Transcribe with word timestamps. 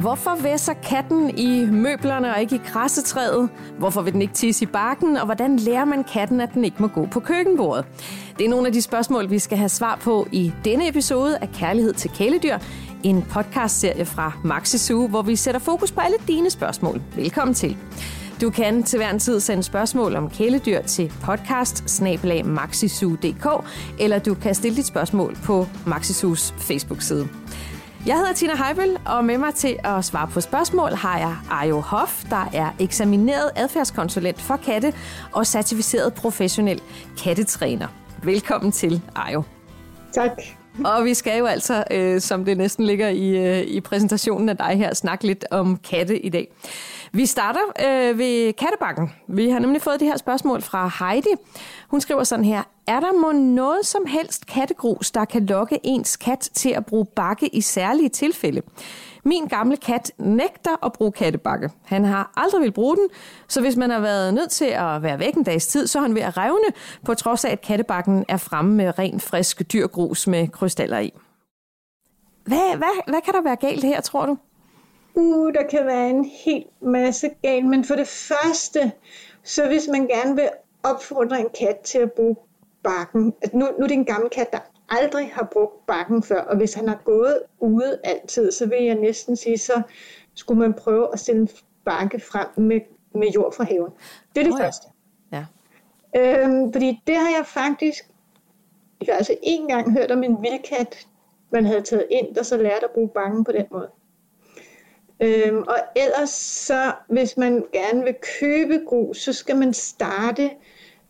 Hvorfor 0.00 0.42
væsser 0.42 0.72
katten 0.72 1.38
i 1.38 1.64
møblerne 1.64 2.34
og 2.34 2.40
ikke 2.40 2.54
i 2.54 2.60
krassetræet? 2.66 3.48
Hvorfor 3.78 4.02
vil 4.02 4.12
den 4.12 4.22
ikke 4.22 4.34
tisse 4.34 4.64
i 4.64 4.66
bakken? 4.66 5.16
Og 5.16 5.24
hvordan 5.24 5.56
lærer 5.56 5.84
man 5.84 6.04
katten, 6.04 6.40
at 6.40 6.54
den 6.54 6.64
ikke 6.64 6.76
må 6.80 6.86
gå 6.86 7.06
på 7.06 7.20
køkkenbordet? 7.20 7.84
Det 8.38 8.46
er 8.46 8.50
nogle 8.50 8.66
af 8.66 8.72
de 8.72 8.82
spørgsmål, 8.82 9.30
vi 9.30 9.38
skal 9.38 9.58
have 9.58 9.68
svar 9.68 9.98
på 10.02 10.26
i 10.32 10.52
denne 10.64 10.88
episode 10.88 11.38
af 11.38 11.48
Kærlighed 11.48 11.92
til 11.92 12.10
kæledyr. 12.10 12.58
En 13.02 13.22
podcastserie 13.22 14.04
fra 14.04 14.32
Maxi 14.44 14.78
Zoo, 14.78 15.08
hvor 15.08 15.22
vi 15.22 15.36
sætter 15.36 15.60
fokus 15.60 15.92
på 15.92 16.00
alle 16.00 16.16
dine 16.28 16.50
spørgsmål. 16.50 17.02
Velkommen 17.16 17.54
til. 17.54 17.76
Du 18.40 18.50
kan 18.50 18.82
til 18.82 18.96
hver 18.96 19.10
en 19.10 19.18
tid 19.18 19.40
sende 19.40 19.62
spørgsmål 19.62 20.16
om 20.16 20.30
kæledyr 20.30 20.82
til 20.82 21.12
podcast 21.22 22.02
eller 24.00 24.18
du 24.18 24.34
kan 24.34 24.54
stille 24.54 24.76
dit 24.76 24.86
spørgsmål 24.86 25.36
på 25.44 25.66
Maxisus 25.86 26.54
Facebook-side. 26.58 27.28
Jeg 28.06 28.16
hedder 28.16 28.32
Tina 28.32 28.52
Heibel, 28.64 28.98
og 29.06 29.24
med 29.24 29.38
mig 29.38 29.54
til 29.54 29.76
at 29.84 30.04
svare 30.04 30.28
på 30.28 30.40
spørgsmål 30.40 30.92
har 30.92 31.18
jeg 31.18 31.36
Ajo 31.50 31.80
Hoff, 31.80 32.24
der 32.30 32.50
er 32.54 32.70
eksamineret 32.80 33.50
adfærdskonsulent 33.56 34.40
for 34.40 34.56
katte 34.56 34.92
og 35.32 35.46
certificeret 35.46 36.14
professionel 36.14 36.80
kattetræner. 37.24 37.88
Velkommen 38.22 38.72
til, 38.72 39.02
Ajo. 39.16 39.42
Tak. 40.12 40.30
Og 40.84 41.04
vi 41.04 41.14
skal 41.14 41.38
jo 41.38 41.46
altså, 41.46 41.84
øh, 41.90 42.20
som 42.20 42.44
det 42.44 42.56
næsten 42.56 42.84
ligger 42.84 43.08
i, 43.08 43.28
øh, 43.28 43.66
i 43.66 43.80
præsentationen 43.80 44.48
af 44.48 44.56
dig 44.56 44.76
her, 44.76 44.94
snakke 44.94 45.26
lidt 45.26 45.44
om 45.50 45.76
katte 45.90 46.18
i 46.18 46.28
dag. 46.28 46.48
Vi 47.16 47.26
starter 47.26 47.60
øh, 47.60 48.18
ved 48.18 48.52
kattebakken. 48.52 49.12
Vi 49.28 49.50
har 49.50 49.58
nemlig 49.58 49.82
fået 49.82 50.00
det 50.00 50.08
her 50.08 50.16
spørgsmål 50.16 50.62
fra 50.62 50.90
Heidi. 50.98 51.28
Hun 51.88 52.00
skriver 52.00 52.24
sådan 52.24 52.44
her. 52.44 52.62
Er 52.86 53.00
der 53.00 53.12
må 53.12 53.32
noget 53.32 53.86
som 53.86 54.06
helst 54.06 54.46
kattegrus, 54.46 55.10
der 55.10 55.24
kan 55.24 55.46
lokke 55.46 55.80
ens 55.82 56.16
kat 56.16 56.50
til 56.54 56.70
at 56.70 56.86
bruge 56.86 57.06
bakke 57.16 57.54
i 57.54 57.60
særlige 57.60 58.08
tilfælde? 58.08 58.62
Min 59.24 59.46
gamle 59.46 59.76
kat 59.76 60.12
nægter 60.18 60.84
at 60.86 60.92
bruge 60.92 61.12
kattebakke. 61.12 61.70
Han 61.84 62.04
har 62.04 62.32
aldrig 62.36 62.62
vil 62.62 62.72
bruge 62.72 62.96
den, 62.96 63.08
så 63.48 63.60
hvis 63.60 63.76
man 63.76 63.90
har 63.90 64.00
været 64.00 64.34
nødt 64.34 64.50
til 64.50 64.64
at 64.64 65.02
være 65.02 65.18
væk 65.18 65.34
en 65.34 65.44
dags 65.44 65.66
tid, 65.66 65.86
så 65.86 65.98
er 65.98 66.02
han 66.02 66.14
ved 66.14 66.22
at 66.22 66.36
revne, 66.36 66.68
på 67.04 67.14
trods 67.14 67.44
af, 67.44 67.50
at 67.50 67.60
kattebakken 67.60 68.24
er 68.28 68.36
fremme 68.36 68.74
med 68.74 68.98
ren, 68.98 69.20
frisk 69.20 69.72
dyrgrus 69.72 70.26
med 70.26 70.48
krystaller 70.48 70.98
i. 70.98 71.12
Hvad, 72.46 72.76
hvad, 72.76 73.10
hvad 73.10 73.20
kan 73.20 73.34
der 73.34 73.42
være 73.42 73.56
galt 73.56 73.84
her, 73.84 74.00
tror 74.00 74.26
du? 74.26 74.36
Uh, 75.16 75.52
der 75.54 75.62
kan 75.62 75.86
være 75.86 76.10
en 76.10 76.24
hel 76.24 76.64
masse 76.80 77.30
galt, 77.42 77.66
men 77.66 77.84
for 77.84 77.94
det 77.94 78.06
første, 78.06 78.92
så 79.42 79.66
hvis 79.66 79.88
man 79.92 80.06
gerne 80.06 80.36
vil 80.36 80.48
opfordre 80.82 81.40
en 81.40 81.48
kat 81.60 81.78
til 81.78 81.98
at 81.98 82.12
bruge 82.12 82.36
bakken, 82.82 83.34
altså 83.42 83.56
nu, 83.56 83.66
nu 83.78 83.84
er 83.84 83.88
det 83.88 83.94
en 83.94 84.04
gammel 84.04 84.30
kat, 84.30 84.52
der 84.52 84.58
aldrig 84.88 85.30
har 85.32 85.48
brugt 85.52 85.86
bakken 85.86 86.22
før, 86.22 86.40
og 86.40 86.56
hvis 86.56 86.74
han 86.74 86.88
har 86.88 87.00
gået 87.04 87.38
ude 87.58 88.00
altid, 88.04 88.52
så 88.52 88.66
vil 88.66 88.84
jeg 88.84 88.94
næsten 88.94 89.36
sige, 89.36 89.58
så 89.58 89.82
skulle 90.34 90.60
man 90.60 90.74
prøve 90.74 91.08
at 91.12 91.20
stille 91.20 91.40
en 91.40 91.48
bakke 91.84 92.20
frem 92.20 92.48
med, 92.56 92.80
med 93.14 93.28
jord 93.28 93.54
fra 93.54 93.64
haven. 93.64 93.90
Det 94.34 94.40
er 94.40 94.44
det 94.44 94.52
oh, 94.52 94.60
ja. 94.60 94.66
første. 94.66 94.86
Ja. 95.32 95.46
Øhm, 96.16 96.72
fordi 96.72 97.02
det 97.06 97.16
har 97.16 97.28
jeg 97.36 97.46
faktisk, 97.46 98.10
jeg 99.06 99.12
har 99.12 99.18
altså 99.18 99.36
en 99.42 99.68
gang 99.68 99.92
hørt 99.92 100.10
om 100.10 100.22
en 100.22 100.36
vildkat, 100.42 101.06
man 101.50 101.64
havde 101.64 101.82
taget 101.82 102.06
ind, 102.10 102.34
der 102.34 102.42
så 102.42 102.56
lærte 102.56 102.84
at 102.84 102.90
bruge 102.90 103.08
bakken 103.08 103.44
på 103.44 103.52
den 103.52 103.66
måde. 103.70 103.90
Øhm, 105.20 105.58
og 105.58 105.76
ellers 105.96 106.30
så, 106.30 106.92
hvis 107.08 107.36
man 107.36 107.64
gerne 107.72 108.04
vil 108.04 108.14
købe 108.40 108.80
grus, 108.86 109.18
så 109.18 109.32
skal 109.32 109.56
man 109.56 109.74
starte, 109.74 110.50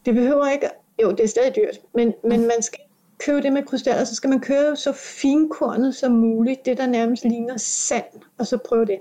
det 0.06 0.14
behøver 0.14 0.48
ikke, 0.48 0.68
jo 1.02 1.10
det 1.10 1.20
er 1.20 1.28
stadig 1.28 1.56
dyrt, 1.56 1.80
men, 1.94 2.14
men 2.24 2.40
man 2.40 2.62
skal 2.62 2.80
købe 3.18 3.42
det 3.42 3.52
med 3.52 3.62
krystaller, 3.62 4.04
så 4.04 4.14
skal 4.14 4.30
man 4.30 4.40
købe 4.40 4.76
så 4.76 4.92
finkornet 4.92 5.94
som 5.94 6.12
muligt, 6.12 6.66
det 6.66 6.78
der 6.78 6.86
nærmest 6.86 7.24
ligner 7.24 7.56
sand, 7.56 8.04
og 8.38 8.46
så 8.46 8.56
prøve 8.56 8.84
det. 8.84 8.98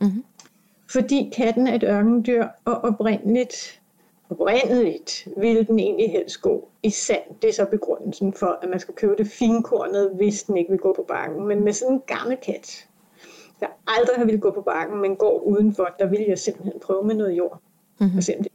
Mm-hmm. 0.00 0.24
Fordi 0.90 1.32
katten 1.36 1.66
er 1.66 1.74
et 1.74 1.82
ørkendyr, 1.82 2.46
og 2.64 2.74
oprindeligt, 2.74 3.80
oprindeligt 4.30 5.28
ville 5.36 5.64
den 5.64 5.78
egentlig 5.78 6.10
helst 6.10 6.42
gå 6.42 6.68
i 6.82 6.90
sand. 6.90 7.22
Det 7.42 7.48
er 7.48 7.54
så 7.54 7.64
begrundelsen 7.64 8.32
for, 8.32 8.58
at 8.62 8.68
man 8.68 8.80
skal 8.80 8.94
købe 8.94 9.14
det 9.18 9.26
finkornet, 9.26 10.10
hvis 10.16 10.42
den 10.42 10.56
ikke 10.56 10.70
vil 10.70 10.78
gå 10.78 10.92
på 10.92 11.04
bakken. 11.08 11.46
Men 11.46 11.64
med 11.64 11.72
sådan 11.72 11.94
en 11.94 12.02
gammel 12.06 12.36
kat, 12.36 12.86
der 13.60 13.66
aldrig 13.86 14.16
har 14.16 14.24
ville 14.24 14.40
gå 14.40 14.50
på 14.50 14.60
bakken, 14.60 15.00
men 15.00 15.16
går 15.16 15.40
udenfor, 15.40 15.94
der 15.98 16.06
vil 16.06 16.24
jeg 16.28 16.38
simpelthen 16.38 16.80
prøve 16.82 17.04
med 17.04 17.14
noget 17.14 17.36
jord. 17.36 17.60
Mm-hmm. 17.98 18.16
Og 18.16 18.22
se, 18.22 18.34
om 18.38 18.42
det 18.42 18.52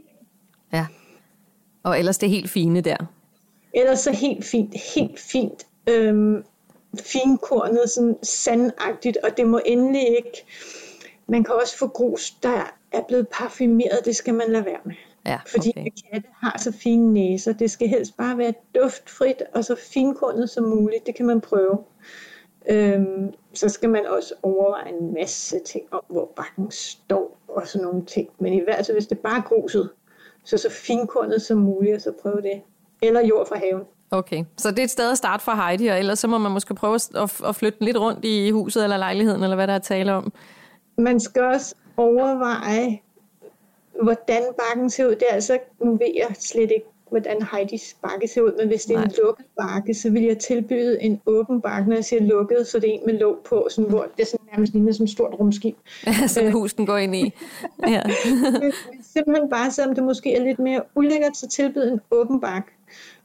Ja. 0.73 0.85
Og 1.83 1.99
ellers 1.99 2.17
det 2.17 2.29
helt 2.29 2.49
fine 2.49 2.81
der. 2.81 2.97
Ellers 3.73 3.99
så 3.99 4.11
helt 4.11 4.45
fint, 4.45 4.75
helt 4.95 5.19
fint. 5.19 5.67
Øhm, 5.89 6.43
finkornet, 6.99 7.89
sådan 7.89 8.15
sandagtigt, 8.23 9.17
og 9.17 9.37
det 9.37 9.47
må 9.47 9.59
endelig 9.65 10.07
ikke... 10.07 10.45
Man 11.27 11.43
kan 11.43 11.55
også 11.61 11.77
få 11.77 11.87
grus, 11.87 12.31
der 12.31 12.77
er 12.91 13.01
blevet 13.07 13.27
parfumeret, 13.27 13.99
det 14.05 14.15
skal 14.15 14.33
man 14.33 14.51
lade 14.51 14.65
være 14.65 14.79
med. 14.85 14.95
Ja, 15.25 15.35
okay. 15.35 15.51
Fordi 15.51 15.71
katte 15.71 16.29
har 16.41 16.57
så 16.57 16.71
fine 16.71 17.13
næser. 17.13 17.53
Det 17.53 17.71
skal 17.71 17.87
helst 17.87 18.17
bare 18.17 18.37
være 18.37 18.53
duftfrit 18.75 19.41
og 19.53 19.65
så 19.65 19.75
finkornet 19.75 20.49
som 20.49 20.63
muligt. 20.63 21.05
Det 21.05 21.15
kan 21.15 21.25
man 21.25 21.41
prøve. 21.41 21.77
Øhm, 22.69 23.33
så 23.53 23.69
skal 23.69 23.89
man 23.89 24.05
også 24.05 24.33
overveje 24.43 24.89
en 24.89 25.13
masse 25.13 25.59
ting 25.59 25.83
om, 25.91 26.01
hvor 26.07 26.31
bakken 26.35 26.71
står 26.71 27.37
og 27.47 27.67
sådan 27.67 27.85
nogle 27.87 28.05
ting. 28.05 28.29
Men 28.39 28.53
i 28.53 28.61
hvert 28.63 28.85
fald, 28.85 28.95
hvis 28.97 29.07
det 29.07 29.19
bare 29.19 29.37
er 29.37 29.41
gruset, 29.41 29.89
så 30.43 30.57
så 30.57 30.69
finkornet 30.69 31.41
som 31.41 31.57
muligt, 31.57 31.95
og 31.95 32.01
så 32.01 32.11
prøve 32.21 32.41
det. 32.41 32.61
Eller 33.01 33.21
jord 33.25 33.47
fra 33.47 33.57
haven. 33.57 33.83
Okay, 34.11 34.43
så 34.57 34.71
det 34.71 34.79
er 34.79 34.83
et 34.83 34.89
sted 34.89 35.11
at 35.11 35.17
starte 35.17 35.43
for 35.43 35.51
Heidi, 35.51 35.87
og 35.87 35.99
ellers 35.99 36.19
så 36.19 36.27
må 36.27 36.37
man 36.37 36.51
måske 36.51 36.75
prøve 36.75 36.99
at 37.45 37.55
flytte 37.55 37.85
lidt 37.85 37.97
rundt 37.97 38.25
i 38.25 38.51
huset 38.51 38.83
eller 38.83 38.97
lejligheden, 38.97 39.43
eller 39.43 39.55
hvad 39.55 39.67
der 39.67 39.73
er 39.73 39.79
tale 39.79 40.13
om. 40.13 40.33
Man 40.97 41.19
skal 41.19 41.41
også 41.41 41.75
overveje, 41.97 42.99
hvordan 44.03 44.43
bakken 44.57 44.89
ser 44.89 45.05
ud. 45.05 45.11
Det 45.11 45.23
er 45.29 45.33
altså, 45.33 45.59
nu 45.79 45.91
ved 45.91 46.13
jeg 46.15 46.35
slet 46.39 46.71
ikke, 46.71 46.85
hvordan 47.13 47.41
Heidis 47.51 47.95
bakke 48.01 48.27
ser 48.27 48.41
ud, 48.41 48.57
men 48.57 48.67
hvis 48.67 48.85
det 48.85 48.93
er 48.93 48.97
Nej. 48.97 49.05
en 49.05 49.11
lukket 49.23 49.45
bakke, 49.57 49.93
så 49.93 50.09
vil 50.09 50.23
jeg 50.23 50.37
tilbyde 50.37 51.01
en 51.01 51.21
åben 51.25 51.61
bakke, 51.61 51.89
når 51.89 51.95
jeg 51.95 52.05
siger 52.05 52.21
lukket, 52.21 52.67
så 52.67 52.79
det 52.79 52.89
er 52.89 52.93
en 52.93 53.05
med 53.05 53.13
låg 53.13 53.37
på, 53.45 53.67
sådan, 53.69 53.89
hvor 53.89 54.07
det 54.17 54.21
er 54.21 54.25
sådan 54.25 54.45
nærmest 54.51 54.73
ligner 54.73 54.91
som 54.91 55.03
et 55.03 55.09
stort 55.09 55.33
rumskib. 55.39 55.77
Som 56.27 56.45
øh. 56.45 56.51
husen 56.51 56.85
går 56.85 56.97
ind 56.97 57.15
i. 57.15 57.33
Ja. 57.87 58.01
Simpelthen 59.13 59.49
bare, 59.49 59.71
selvom 59.71 59.95
det 59.95 60.03
måske 60.03 60.35
er 60.35 60.43
lidt 60.43 60.59
mere 60.59 60.81
ulækkert, 60.95 61.37
så 61.37 61.47
tilbyde 61.47 61.91
en 61.91 62.01
åben 62.11 62.41
bakke. 62.41 62.71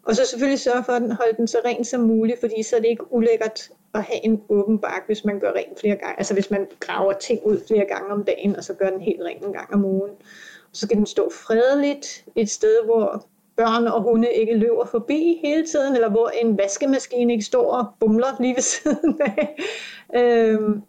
Og 0.02 0.16
så 0.16 0.22
selvfølgelig 0.30 0.60
sørge 0.60 0.84
for 0.84 0.92
at 0.92 1.02
holde 1.02 1.36
den 1.36 1.46
så 1.46 1.58
ren 1.64 1.84
som 1.84 2.00
muligt, 2.00 2.40
fordi 2.40 2.62
så 2.62 2.76
er 2.76 2.80
det 2.80 2.88
ikke 2.88 3.12
ulækkert 3.12 3.70
at 3.94 4.02
have 4.02 4.24
en 4.24 4.42
åben 4.48 4.78
bakke, 4.78 5.06
hvis 5.06 5.24
man 5.24 5.40
gør 5.40 5.52
rent 5.52 5.80
flere 5.80 5.96
gange. 5.96 6.18
Altså 6.18 6.34
hvis 6.34 6.50
man 6.50 6.66
graver 6.80 7.12
ting 7.12 7.40
ud 7.44 7.60
flere 7.68 7.84
gange 7.84 8.12
om 8.12 8.24
dagen, 8.24 8.56
og 8.56 8.64
så 8.64 8.74
gør 8.74 8.90
den 8.90 9.00
helt 9.00 9.20
ren 9.20 9.44
en 9.44 9.52
gang 9.52 9.74
om 9.74 9.84
ugen. 9.84 10.10
Så 10.72 10.86
skal 10.86 10.96
den 10.96 11.06
stå 11.06 11.30
fredeligt 11.32 12.24
et 12.36 12.50
sted, 12.50 12.84
hvor 12.84 13.26
børn 13.58 13.86
og 13.86 14.02
hunde 14.02 14.32
ikke 14.32 14.54
løber 14.54 14.86
forbi 14.86 15.40
hele 15.44 15.66
tiden, 15.66 15.94
eller 15.94 16.10
hvor 16.10 16.28
en 16.42 16.58
vaskemaskine 16.58 17.32
ikke 17.32 17.44
står 17.44 17.72
og 17.72 17.86
bumler 18.00 18.36
lige 18.40 18.54
ved 18.54 18.62
siden 18.74 19.20
af. 19.20 19.56
Øhm, 20.14 20.82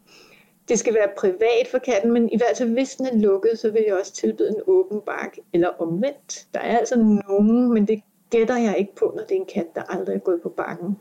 det 0.69 0.79
skal 0.79 0.93
være 0.93 1.07
privat 1.17 1.67
for 1.71 1.77
katten, 1.77 2.13
men 2.13 2.29
i 2.31 2.37
hvert 2.37 2.57
fald 2.57 2.69
hvis 2.69 2.95
den 2.95 3.05
er 3.05 3.15
lukket, 3.15 3.59
så 3.59 3.71
vil 3.71 3.83
jeg 3.87 3.95
også 3.99 4.13
tilbyde 4.13 4.49
en 4.49 4.61
åben 4.67 5.01
bak, 5.05 5.37
eller 5.53 5.69
omvendt. 5.79 6.45
Der 6.53 6.59
er 6.59 6.77
altså 6.77 6.95
nogen, 7.27 7.73
men 7.73 7.87
det 7.87 8.01
gætter 8.29 8.57
jeg 8.57 8.75
ikke 8.77 8.95
på, 8.95 9.13
når 9.15 9.23
det 9.23 9.31
er 9.31 9.39
en 9.39 9.45
kat, 9.53 9.75
der 9.75 9.81
aldrig 9.89 10.15
er 10.15 10.19
gået 10.19 10.41
på 10.43 10.49
bakken 10.49 10.97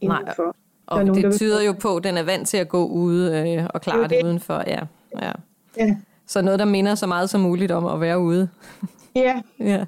indenfor. 0.00 0.42
Nej. 0.42 0.52
Og 0.86 1.04
nogen, 1.04 1.24
det 1.24 1.34
tyder 1.34 1.62
jo 1.62 1.72
på, 1.72 1.96
at 1.96 2.04
den 2.04 2.16
er 2.16 2.22
vant 2.22 2.48
til 2.48 2.56
at 2.56 2.68
gå 2.68 2.86
ude 2.86 3.54
øh, 3.58 3.66
og 3.74 3.80
klare 3.80 4.02
det, 4.02 4.10
det 4.10 4.24
udenfor. 4.24 4.62
Ja. 4.66 4.80
Ja. 5.22 5.32
ja. 5.76 5.96
Så 6.26 6.42
noget, 6.42 6.58
der 6.58 6.64
minder 6.64 6.94
så 6.94 7.06
meget 7.06 7.30
som 7.30 7.40
muligt 7.40 7.72
om 7.72 7.86
at 7.86 8.00
være 8.00 8.18
ude. 8.18 8.48
Ja. 9.14 9.42
ja. 9.60 9.84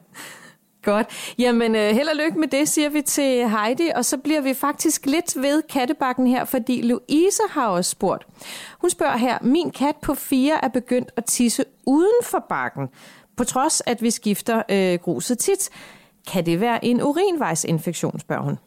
Godt. 0.82 1.34
Jamen, 1.38 1.74
øh, 1.74 1.90
held 1.90 2.08
og 2.08 2.16
lykke 2.16 2.38
med 2.38 2.48
det, 2.48 2.68
siger 2.68 2.88
vi 2.88 3.02
til 3.02 3.48
Heidi. 3.48 3.90
Og 3.94 4.04
så 4.04 4.18
bliver 4.18 4.40
vi 4.40 4.54
faktisk 4.54 5.06
lidt 5.06 5.42
ved 5.42 5.62
kattebakken 5.62 6.26
her, 6.26 6.44
fordi 6.44 6.82
Louise 6.82 7.42
har 7.50 7.68
også 7.68 7.90
spurgt. 7.90 8.26
Hun 8.80 8.90
spørger 8.90 9.16
her, 9.16 9.38
min 9.42 9.70
kat 9.70 9.96
på 10.02 10.14
fire 10.14 10.64
er 10.64 10.68
begyndt 10.68 11.10
at 11.16 11.24
tisse 11.24 11.64
uden 11.86 12.22
for 12.22 12.46
bakken, 12.48 12.88
på 13.36 13.44
trods 13.44 13.82
at 13.86 14.02
vi 14.02 14.10
skifter 14.10 14.62
øh, 14.70 14.98
gruset 14.98 15.38
tit. 15.38 15.70
Kan 16.32 16.46
det 16.46 16.60
være 16.60 16.84
en 16.84 17.02
urinvejsinfektion, 17.02 18.20
spørger 18.20 18.42
hun. 18.42 18.58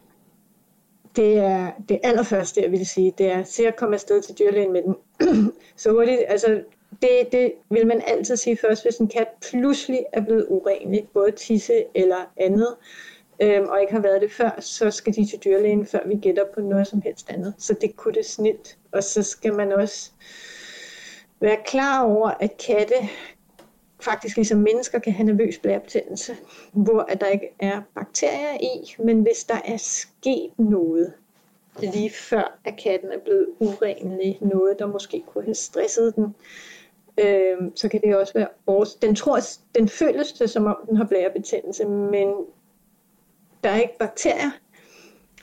Det 1.15 1.37
er 1.37 1.71
det 1.89 1.99
allerførste, 2.03 2.61
jeg 2.61 2.71
vil 2.71 2.85
sige, 2.85 3.13
det 3.17 3.31
er 3.31 3.43
se 3.43 3.67
at 3.67 3.75
komme 3.75 3.95
afsted 3.95 4.21
til 4.21 4.35
dyrlægen 4.39 4.73
med 4.73 4.81
den. 4.83 4.95
så 5.77 5.91
hurtigt, 5.91 6.19
altså 6.27 6.61
det, 7.01 7.31
det 7.31 7.53
vil 7.69 7.87
man 7.87 8.01
altid 8.07 8.37
sige 8.37 8.57
først, 8.57 8.83
hvis 8.83 8.97
en 8.97 9.07
kat 9.07 9.27
pludselig 9.49 10.05
er 10.13 10.21
blevet 10.21 10.45
urenlig, 10.49 11.07
både 11.13 11.31
tisse 11.31 11.83
eller 11.95 12.31
andet, 12.37 12.75
øhm, 13.41 13.67
og 13.67 13.81
ikke 13.81 13.93
har 13.93 14.01
været 14.01 14.21
det 14.21 14.31
før, 14.31 14.59
så 14.59 14.91
skal 14.91 15.15
de 15.15 15.25
til 15.25 15.39
dyrlægen, 15.45 15.85
før 15.85 15.99
vi 16.05 16.15
gætter 16.15 16.43
på 16.53 16.61
noget 16.61 16.87
som 16.87 17.01
helst 17.01 17.29
andet. 17.29 17.53
Så 17.57 17.73
det 17.81 17.95
kunne 17.95 18.13
det 18.13 18.25
snilt. 18.25 18.77
Og 18.91 19.03
så 19.03 19.23
skal 19.23 19.53
man 19.53 19.71
også 19.71 20.11
være 21.39 21.57
klar 21.65 22.03
over, 22.03 22.29
at 22.29 22.57
katte 22.67 22.95
faktisk 23.99 24.35
ligesom 24.35 24.59
mennesker 24.59 24.99
kan 24.99 25.13
have 25.13 25.25
nervøs 25.25 25.57
blærebetændelse, 25.57 26.35
hvor 26.71 26.99
at 26.99 27.21
der 27.21 27.27
ikke 27.27 27.49
er 27.59 27.81
bakterier 27.95 28.57
i, 28.61 28.95
men 29.03 29.21
hvis 29.21 29.43
der 29.43 29.61
er 29.65 29.77
sket 29.77 30.51
noget, 30.57 31.13
lige 31.79 32.09
før, 32.09 32.59
at 32.65 32.79
katten 32.83 33.11
er 33.11 33.19
blevet 33.19 33.47
urenlig, 33.59 34.37
noget 34.41 34.79
der 34.79 34.87
måske 34.87 35.23
kunne 35.27 35.43
have 35.43 35.55
stresset 35.55 36.15
den, 36.15 36.35
øh, 37.17 37.57
så 37.75 37.89
kan 37.89 38.01
det 38.01 38.15
også 38.15 38.33
være 38.33 38.47
års. 38.67 38.95
Den 38.95 39.15
tror, 39.15 39.39
den 39.75 39.89
føles 39.89 40.31
det, 40.31 40.49
som 40.49 40.65
om 40.65 40.77
den 40.89 40.97
har 40.97 41.05
blærebetændelse, 41.05 41.85
men 41.85 42.27
der 43.63 43.69
er 43.69 43.75
ikke 43.75 43.97
bakterier. 43.99 44.51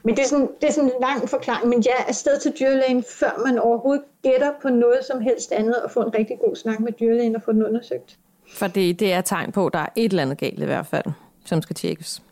Men 0.05 0.17
det 0.17 0.23
er, 0.23 0.29
sådan, 0.29 0.49
det 0.61 0.69
er 0.69 0.73
sådan 0.73 0.91
en 0.91 1.01
lang 1.01 1.29
forklaring, 1.29 1.69
men 1.69 1.81
ja, 1.81 2.05
afsted 2.09 2.41
til 2.41 2.53
dyrlægen, 2.61 3.03
før 3.03 3.43
man 3.47 3.59
overhovedet 3.59 4.05
gætter 4.23 4.53
på 4.63 4.69
noget 4.69 4.99
som 5.11 5.21
helst 5.21 5.53
andet, 5.53 5.83
og 5.83 5.91
få 5.91 6.01
en 6.01 6.15
rigtig 6.15 6.39
god 6.39 6.57
snak 6.57 6.81
med 6.81 6.93
dyrlægen 6.93 7.37
og 7.37 7.43
få 7.43 7.53
den 7.53 7.67
undersøgt. 7.67 8.19
For 8.53 8.67
det, 8.67 9.01
det 9.01 9.13
er 9.13 9.21
tegn 9.21 9.53
på, 9.53 9.67
at 9.67 9.73
der 9.73 9.79
er 9.79 9.89
et 9.97 10.11
eller 10.11 10.23
andet 10.23 10.39
galt 10.39 10.59
i 10.59 10.65
hvert 10.65 10.87
fald, 10.87 11.05
som 11.45 11.63
skal 11.63 11.77
tjekkes. 11.77 12.23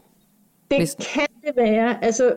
Det 0.70 0.78
Hvis... 0.78 0.96
kan 1.14 1.26
det 1.46 1.56
være. 1.56 2.04
Altså, 2.04 2.36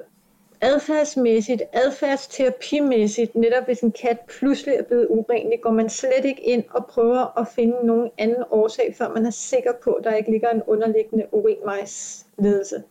adfærdsmæssigt, 0.63 1.61
adfærdsterapimæssigt, 1.73 3.35
netop 3.35 3.65
hvis 3.65 3.79
en 3.81 3.91
kat 3.91 4.19
pludselig 4.19 4.75
er 4.75 4.83
blevet 4.83 5.07
urenlig, 5.09 5.61
går 5.61 5.71
man 5.71 5.89
slet 5.89 6.25
ikke 6.25 6.41
ind 6.41 6.63
og 6.69 6.85
prøver 6.85 7.39
at 7.39 7.47
finde 7.47 7.85
nogen 7.85 8.11
anden 8.17 8.43
årsag, 8.51 8.95
før 8.97 9.09
man 9.09 9.25
er 9.25 9.29
sikker 9.29 9.71
på, 9.83 9.91
at 9.91 10.03
der 10.03 10.15
ikke 10.15 10.31
ligger 10.31 10.49
en 10.49 10.63
underliggende 10.67 11.25
urinvejsledelse. 11.31 12.83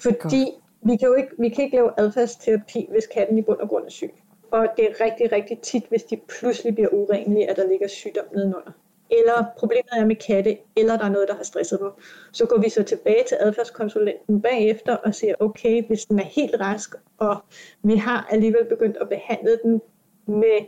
Fordi 0.00 0.44
God. 0.44 0.60
vi 0.82 0.96
kan 0.96 1.08
jo 1.08 1.14
ikke, 1.14 1.30
vi 1.38 1.48
kan 1.48 1.64
ikke 1.64 1.76
lave 1.76 1.90
adfærdsterapi, 1.96 2.88
hvis 2.90 3.06
katten 3.06 3.38
i 3.38 3.42
bund 3.42 3.58
og 3.58 3.68
grund 3.68 3.84
er 3.84 3.90
syg. 3.90 4.14
Og 4.50 4.66
det 4.76 4.84
er 4.84 5.04
rigtig, 5.04 5.32
rigtig 5.32 5.58
tit, 5.58 5.84
hvis 5.88 6.02
de 6.02 6.16
pludselig 6.16 6.74
bliver 6.74 6.88
urenlige, 6.88 7.50
at 7.50 7.56
der 7.56 7.68
ligger 7.68 7.88
sygdom 7.88 8.24
nedenunder 8.34 8.72
eller 9.10 9.44
problemet 9.58 9.92
er 9.92 10.04
med 10.04 10.16
katte, 10.16 10.56
eller 10.76 10.96
der 10.96 11.04
er 11.04 11.08
noget, 11.08 11.28
der 11.28 11.34
har 11.34 11.44
stresset 11.44 11.80
dem. 11.80 11.90
Så 12.32 12.46
går 12.46 12.58
vi 12.58 12.68
så 12.68 12.82
tilbage 12.82 13.24
til 13.28 13.36
adfærdskonsulenten 13.40 14.42
bagefter 14.42 14.96
og 14.96 15.14
siger, 15.14 15.34
okay, 15.40 15.86
hvis 15.86 16.04
den 16.04 16.18
er 16.18 16.24
helt 16.24 16.60
rask, 16.60 16.94
og 17.18 17.36
vi 17.82 17.96
har 17.96 18.28
alligevel 18.30 18.64
begyndt 18.64 18.96
at 18.96 19.08
behandle 19.08 19.58
den 19.62 19.80
med 20.26 20.66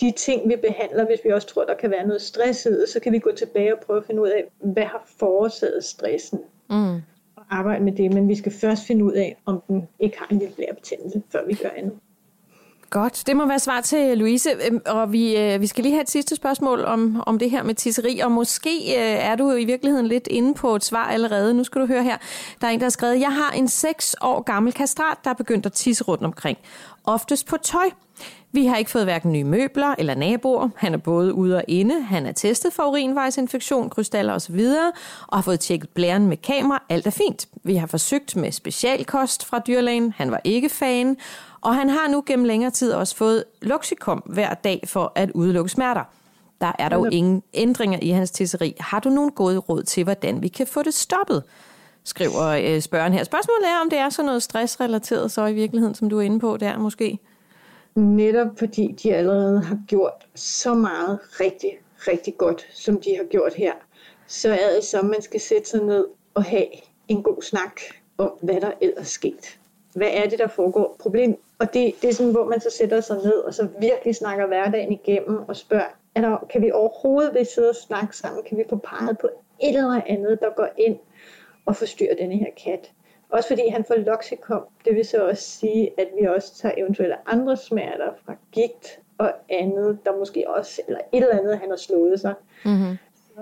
de 0.00 0.10
ting, 0.10 0.48
vi 0.48 0.56
behandler, 0.56 1.06
hvis 1.06 1.20
vi 1.24 1.30
også 1.30 1.48
tror, 1.48 1.64
der 1.64 1.74
kan 1.74 1.90
være 1.90 2.06
noget 2.06 2.22
stress 2.22 2.60
så 2.62 3.00
kan 3.02 3.12
vi 3.12 3.18
gå 3.18 3.32
tilbage 3.32 3.74
og 3.74 3.80
prøve 3.80 3.98
at 3.98 4.04
finde 4.04 4.22
ud 4.22 4.28
af, 4.28 4.44
hvad 4.60 4.84
har 4.84 5.02
forårsaget 5.18 5.84
stressen. 5.84 6.40
Mm. 6.70 6.94
Og 7.36 7.42
arbejde 7.50 7.84
med 7.84 7.92
det, 7.92 8.14
men 8.14 8.28
vi 8.28 8.34
skal 8.34 8.52
først 8.52 8.86
finde 8.86 9.04
ud 9.04 9.12
af, 9.12 9.36
om 9.46 9.62
den 9.68 9.88
ikke 9.98 10.18
har 10.18 10.26
en 10.30 10.38
lille 10.38 10.54
blærebetændelse, 10.54 11.22
før 11.32 11.46
vi 11.46 11.54
gør 11.54 11.68
andet. 11.76 11.92
Godt, 12.92 13.22
det 13.26 13.36
må 13.36 13.46
være 13.46 13.58
svar 13.58 13.80
til 13.80 14.18
Louise. 14.18 14.50
Øhm, 14.66 14.80
og 14.86 15.12
vi, 15.12 15.36
øh, 15.36 15.60
vi 15.60 15.66
skal 15.66 15.84
lige 15.84 15.92
have 15.92 16.02
et 16.02 16.10
sidste 16.10 16.36
spørgsmål 16.36 16.84
om, 16.84 17.22
om 17.26 17.38
det 17.38 17.50
her 17.50 17.62
med 17.62 17.74
tisseri, 17.74 18.18
og 18.18 18.32
måske 18.32 18.70
øh, 18.70 19.26
er 19.28 19.36
du 19.36 19.52
i 19.52 19.64
virkeligheden 19.64 20.06
lidt 20.06 20.26
inde 20.26 20.54
på 20.54 20.76
et 20.76 20.84
svar 20.84 21.04
allerede. 21.04 21.54
Nu 21.54 21.64
skal 21.64 21.80
du 21.80 21.86
høre 21.86 22.02
her. 22.02 22.16
Der 22.60 22.66
er 22.66 22.70
en, 22.70 22.80
der 22.80 22.84
har 22.84 22.90
skrevet, 22.90 23.20
jeg 23.20 23.32
har 23.32 23.50
en 23.50 23.68
6 23.68 24.16
år 24.20 24.42
gammel 24.42 24.72
kastrat, 24.72 25.18
der 25.24 25.30
er 25.30 25.34
begyndt 25.34 25.66
at 25.66 25.72
tisse 25.72 26.04
rundt 26.04 26.24
omkring. 26.24 26.58
Oftest 27.04 27.46
på 27.46 27.56
tøj. 27.56 27.90
Vi 28.52 28.66
har 28.66 28.76
ikke 28.76 28.90
fået 28.90 29.04
hverken 29.04 29.32
nye 29.32 29.44
møbler 29.44 29.94
eller 29.98 30.14
naboer. 30.14 30.68
Han 30.76 30.94
er 30.94 30.98
både 30.98 31.34
ude 31.34 31.56
og 31.56 31.64
inde. 31.68 32.02
Han 32.02 32.26
er 32.26 32.32
testet 32.32 32.72
for 32.72 32.82
urinvejsinfektion, 32.82 33.90
krystaller 33.90 34.34
osv. 34.34 34.60
og 35.28 35.38
har 35.38 35.42
fået 35.42 35.60
tjekket 35.60 35.88
blæren 35.88 36.26
med 36.26 36.36
kamera. 36.36 36.82
Alt 36.88 37.06
er 37.06 37.10
fint. 37.10 37.48
Vi 37.64 37.76
har 37.76 37.86
forsøgt 37.86 38.36
med 38.36 38.52
specialkost 38.52 39.44
fra 39.44 39.58
dyrlægen. 39.58 40.14
Han 40.16 40.30
var 40.30 40.40
ikke 40.44 40.68
fan. 40.68 41.16
Og 41.62 41.74
han 41.74 41.88
har 41.88 42.08
nu 42.08 42.22
gennem 42.26 42.44
længere 42.44 42.70
tid 42.70 42.92
også 42.92 43.16
fået 43.16 43.44
Luxikom 43.60 44.18
hver 44.26 44.54
dag 44.54 44.84
for 44.86 45.12
at 45.14 45.30
udelukke 45.30 45.70
smerter. 45.70 46.04
Der 46.60 46.72
er 46.78 46.88
dog 46.88 47.12
ingen 47.12 47.42
ændringer 47.54 47.98
i 48.02 48.08
hans 48.08 48.30
tisseri. 48.30 48.76
Har 48.80 49.00
du 49.00 49.08
nogen 49.08 49.30
gode 49.30 49.58
råd 49.58 49.82
til, 49.82 50.04
hvordan 50.04 50.42
vi 50.42 50.48
kan 50.48 50.66
få 50.66 50.82
det 50.82 50.94
stoppet? 50.94 51.42
Skriver 52.04 52.46
øh, 52.46 52.80
spørgen 52.80 53.12
her. 53.12 53.24
Spørgsmålet 53.24 53.68
er, 53.68 53.80
om 53.80 53.90
det 53.90 53.98
er 53.98 54.08
sådan 54.08 54.26
noget 54.26 54.42
stressrelateret 54.42 55.32
så 55.32 55.46
i 55.46 55.52
virkeligheden, 55.52 55.94
som 55.94 56.10
du 56.10 56.18
er 56.18 56.22
inde 56.22 56.40
på 56.40 56.56
der 56.56 56.78
måske? 56.78 57.18
Netop 57.94 58.46
fordi 58.58 58.94
de 59.02 59.14
allerede 59.14 59.62
har 59.62 59.78
gjort 59.88 60.26
så 60.34 60.74
meget 60.74 61.18
rigtig, 61.40 61.70
rigtig 62.08 62.34
godt, 62.38 62.66
som 62.72 63.00
de 63.00 63.16
har 63.16 63.24
gjort 63.24 63.54
her, 63.54 63.72
så 64.26 64.48
er 64.48 64.74
det 64.74 64.84
så, 64.84 64.98
at 64.98 65.04
man 65.04 65.22
skal 65.22 65.40
sætte 65.40 65.68
sig 65.68 65.82
ned 65.82 66.06
og 66.34 66.44
have 66.44 66.66
en 67.08 67.22
god 67.22 67.42
snak 67.42 67.80
om, 68.18 68.30
hvad 68.42 68.60
der 68.60 68.70
ellers 68.80 69.08
sket. 69.08 69.58
Hvad 69.94 70.08
er 70.12 70.28
det, 70.28 70.38
der 70.38 70.48
foregår? 70.48 70.96
Problem, 70.98 71.36
og 71.62 71.74
det, 71.74 71.94
det 72.02 72.10
er 72.10 72.14
sådan, 72.14 72.32
hvor 72.32 72.44
man 72.44 72.60
så 72.60 72.70
sætter 72.70 73.00
sig 73.00 73.16
ned 73.16 73.34
og 73.34 73.54
så 73.54 73.68
virkelig 73.80 74.14
snakker 74.14 74.46
hverdagen 74.46 74.92
igennem 74.92 75.38
og 75.48 75.56
spørger, 75.56 75.96
er 76.14 76.20
der, 76.20 76.46
kan 76.50 76.62
vi 76.62 76.70
overhovedet 76.70 77.34
ved 77.34 77.44
sidde 77.44 77.68
og 77.68 77.76
snakke 77.76 78.16
sammen? 78.16 78.42
Kan 78.48 78.58
vi 78.58 78.64
få 78.68 78.76
peget 78.76 79.18
på 79.18 79.28
et 79.60 79.76
eller 79.76 80.02
andet, 80.06 80.40
der 80.40 80.50
går 80.50 80.68
ind 80.76 80.98
og 81.66 81.76
forstyrrer 81.76 82.14
denne 82.14 82.36
her 82.36 82.50
kat? 82.64 82.92
Også 83.30 83.48
fordi 83.48 83.68
han 83.68 83.84
får 83.84 83.94
loxikom, 83.94 84.62
det 84.84 84.94
vil 84.94 85.04
så 85.04 85.28
også 85.28 85.42
sige, 85.42 85.90
at 85.98 86.08
vi 86.20 86.26
også 86.26 86.54
tager 86.54 86.74
eventuelle 86.78 87.28
andre 87.28 87.56
smerter 87.56 88.12
fra 88.26 88.34
gigt 88.52 89.00
og 89.18 89.32
andet, 89.48 89.98
der 90.04 90.18
måske 90.18 90.44
også, 90.50 90.82
eller 90.86 91.00
et 91.12 91.22
eller 91.22 91.38
andet, 91.38 91.58
han 91.58 91.70
har 91.70 91.76
slået 91.76 92.20
sig. 92.20 92.34
Mm-hmm. 92.64 92.96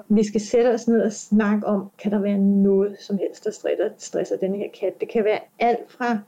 Vi 0.08 0.25
skal 0.25 0.40
sætte 0.40 0.69
os 0.69 0.88
ned 0.88 1.02
og 1.02 1.12
snakke 1.12 1.67
om, 1.67 1.90
kan 1.99 2.12
der 2.12 2.19
være 2.19 2.38
noget 2.38 2.96
som 3.00 3.19
helst, 3.19 3.44
der 3.44 3.50
stresser, 3.50 3.90
stresser 3.99 4.37
den 4.37 4.55
her 4.55 4.69
kat. 4.81 5.00
Det 5.00 5.08
kan 5.08 5.25
være 5.25 5.40
alt 5.58 5.90
fra 5.93 6.19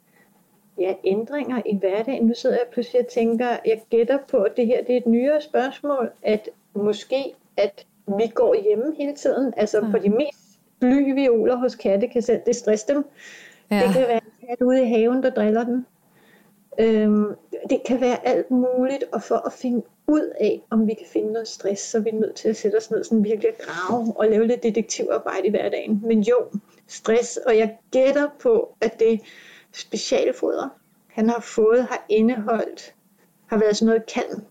ja, 0.78 0.94
ændringer 1.04 1.62
i 1.66 1.76
hverdagen. 1.76 2.26
Nu 2.26 2.34
sidder 2.34 2.56
jeg 2.56 2.66
pludselig 2.72 3.00
og 3.00 3.06
tænker, 3.06 3.48
jeg 3.66 3.82
gætter 3.90 4.18
på, 4.28 4.36
at 4.36 4.56
det 4.56 4.66
her 4.66 4.84
det 4.84 4.92
er 4.92 4.96
et 4.96 5.06
nyere 5.06 5.40
spørgsmål, 5.40 6.10
at 6.22 6.48
måske, 6.74 7.34
at 7.56 7.86
vi 8.06 8.26
går 8.34 8.62
hjemme 8.62 8.94
hele 8.98 9.14
tiden. 9.14 9.54
Altså 9.56 9.78
ja. 9.78 9.90
på 9.90 9.98
de 9.98 10.08
mest 10.08 10.60
bly 10.80 11.14
violer 11.14 11.56
hos 11.56 11.74
katte 11.74 12.08
kan 12.08 12.22
selv 12.22 12.40
det 12.46 12.56
stresse 12.56 12.94
dem. 12.94 13.04
Ja. 13.70 13.82
Det 13.86 13.94
kan 13.94 14.08
være 14.08 14.20
en 14.40 14.48
kat 14.48 14.62
ude 14.62 14.82
i 14.82 14.86
haven, 14.86 15.22
der 15.22 15.30
driller 15.30 15.64
den. 15.64 15.86
Øhm, 16.78 17.26
det 17.70 17.82
kan 17.86 18.00
være 18.00 18.26
alt 18.26 18.50
muligt, 18.50 19.04
og 19.12 19.22
for 19.22 19.46
at 19.46 19.52
finde 19.52 19.82
ud 20.06 20.32
af, 20.40 20.62
om 20.70 20.86
vi 20.86 20.94
kan 20.94 21.06
finde 21.06 21.32
noget 21.32 21.48
stress, 21.48 21.82
så 21.82 21.98
er 21.98 22.02
vi 22.02 22.10
nødt 22.10 22.34
til 22.34 22.48
at 22.48 22.56
sætte 22.56 22.76
os 22.76 22.90
ned 22.90 23.04
sådan 23.04 23.24
virkelig 23.24 23.48
at 23.48 23.58
grave 23.58 24.12
og 24.16 24.26
lave 24.26 24.46
lidt 24.46 24.62
detektivarbejde 24.62 25.46
i 25.46 25.50
hverdagen. 25.50 26.00
Men 26.04 26.20
jo, 26.20 26.36
stress, 26.86 27.36
og 27.36 27.58
jeg 27.58 27.78
gætter 27.90 28.28
på, 28.40 28.74
at 28.80 29.00
det 29.00 29.20
specialfoder, 29.72 30.68
han 31.06 31.28
har 31.28 31.40
fået, 31.40 31.84
har 31.84 32.06
indeholdt, 32.08 32.94
har 33.46 33.58
været 33.58 33.76
sådan 33.76 33.86
noget 33.86 34.06
kalm, 34.06 34.42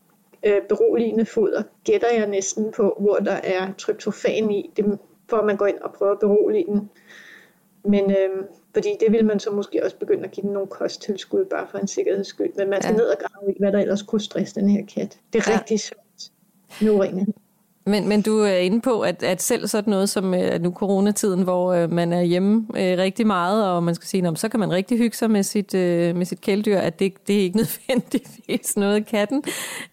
øh, 0.46 0.62
beroligende 0.70 1.26
foder, 1.26 1.64
gætter 1.84 2.14
jeg 2.14 2.28
næsten 2.28 2.72
på, 2.72 2.98
hvor 3.00 3.16
der 3.16 3.40
er 3.44 3.74
tryptofan 3.78 4.52
i, 4.52 4.72
det, 4.76 5.00
for 5.30 5.38
at 5.38 5.46
man 5.46 5.58
går 5.58 5.66
ind 5.66 5.78
og 5.78 5.94
prøver 5.94 6.12
at 6.12 6.20
berolige 6.20 6.66
den. 6.66 6.90
Men 7.86 8.12
øh, 8.12 8.46
fordi 8.74 8.90
det 9.00 9.12
vil 9.12 9.26
man 9.26 9.40
så 9.40 9.52
måske 9.52 9.84
også 9.84 9.98
begynde 9.98 10.24
at 10.24 10.32
give 10.32 10.44
den 10.44 10.54
nogle 10.54 10.68
kosttilskud, 10.68 11.46
bare 11.46 11.68
for 11.72 11.78
en 11.78 11.88
sikkerheds 11.88 12.28
skyld. 12.28 12.54
Men 12.58 12.70
man 12.70 12.82
skal 12.82 12.94
ja. 12.94 12.98
ned 12.98 13.06
og 13.06 13.18
grave 13.20 13.52
i, 13.52 13.56
hvad 13.60 13.72
der 13.72 13.80
ellers 13.80 14.02
kunne 14.02 14.22
stresse 14.22 14.56
den 14.60 14.70
her 14.70 14.86
kat. 14.86 15.20
Det 15.34 15.48
er 15.48 15.52
ja. 15.52 15.60
rigtig 15.60 15.80
svært 15.80 16.32
med 16.82 16.92
uringen. 16.92 17.34
Men, 17.92 18.08
men 18.08 18.22
du 18.22 18.40
er 18.40 18.56
inde 18.56 18.82
på, 18.82 19.02
at, 19.02 19.24
at 19.24 19.42
selv 19.42 19.68
sådan 19.68 19.92
noget 19.92 20.10
som 20.10 20.34
uh, 20.34 20.62
nu 20.62 20.72
coronatiden, 20.72 21.44
hvor 21.44 21.84
uh, 21.84 21.92
man 21.92 22.14
er 22.14 22.22
hjemme 22.22 22.58
uh, 22.70 22.76
rigtig 22.76 23.28
meget, 23.28 23.70
og 23.70 23.84
man 23.84 23.96
skal 23.96 24.08
sige, 24.08 24.36
så 24.36 24.50
kan 24.50 24.60
man 24.60 24.72
rigtig 24.72 24.98
hygge 24.98 25.18
sig 25.18 25.32
med 25.32 25.44
sit, 25.44 25.74
med 26.16 26.26
sit 26.26 26.42
kæledyr, 26.42 26.78
at 26.78 27.00
det, 27.00 27.14
det 27.28 27.36
er 27.36 27.40
ikke 27.40 27.58
nødvendigvis 27.64 28.78
noget 28.78 29.06
katten. 29.06 29.38
Uh, 29.38 29.44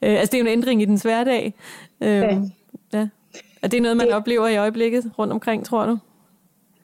altså 0.01 0.31
det 0.31 0.35
er 0.35 0.39
jo 0.39 0.47
en 0.47 0.53
ændring 0.53 0.83
i 0.83 0.85
den 0.85 1.01
hverdag. 1.03 1.55
Uh, 2.01 2.07
ja. 2.07 2.41
ja. 2.93 3.09
Er 3.63 3.69
det 3.69 3.83
noget, 3.83 3.97
man 3.97 4.07
det, 4.07 4.15
oplever 4.15 4.49
i 4.49 4.57
øjeblikket 4.57 5.11
rundt 5.19 5.33
omkring, 5.33 5.67
tror 5.67 5.87
du? 5.87 5.99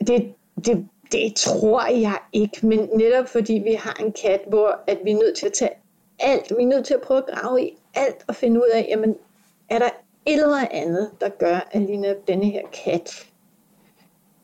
Det, 0.07 0.33
det, 0.65 0.87
det 1.13 1.35
tror 1.37 1.87
jeg 1.87 2.19
ikke, 2.33 2.67
men 2.67 2.89
netop 2.95 3.29
fordi 3.29 3.53
vi 3.53 3.77
har 3.79 3.97
en 4.05 4.13
kat, 4.23 4.41
hvor 4.49 4.81
at 4.87 4.99
vi 5.05 5.11
er 5.11 5.17
nødt 5.17 5.37
til 5.37 5.47
at 5.47 5.53
tage 5.53 5.71
alt, 6.19 6.53
vi 6.59 6.63
er 6.63 6.67
nødt 6.67 6.87
til 6.87 6.95
at 6.95 7.01
prøve 7.01 7.19
at 7.19 7.35
grave 7.35 7.63
i 7.63 7.71
alt 7.95 8.25
og 8.27 8.37
finde 8.37 8.61
ud 8.61 8.71
af, 8.75 8.87
jamen, 8.91 9.17
er 9.69 9.79
der 9.79 9.89
et 10.27 10.43
eller 10.43 10.69
andet, 10.71 11.11
der 11.21 11.29
gør, 11.29 11.69
at 11.71 11.83
lige 11.83 11.97
netop 11.97 12.29
denne 12.29 12.45
her 12.45 12.63
kat, 12.85 13.27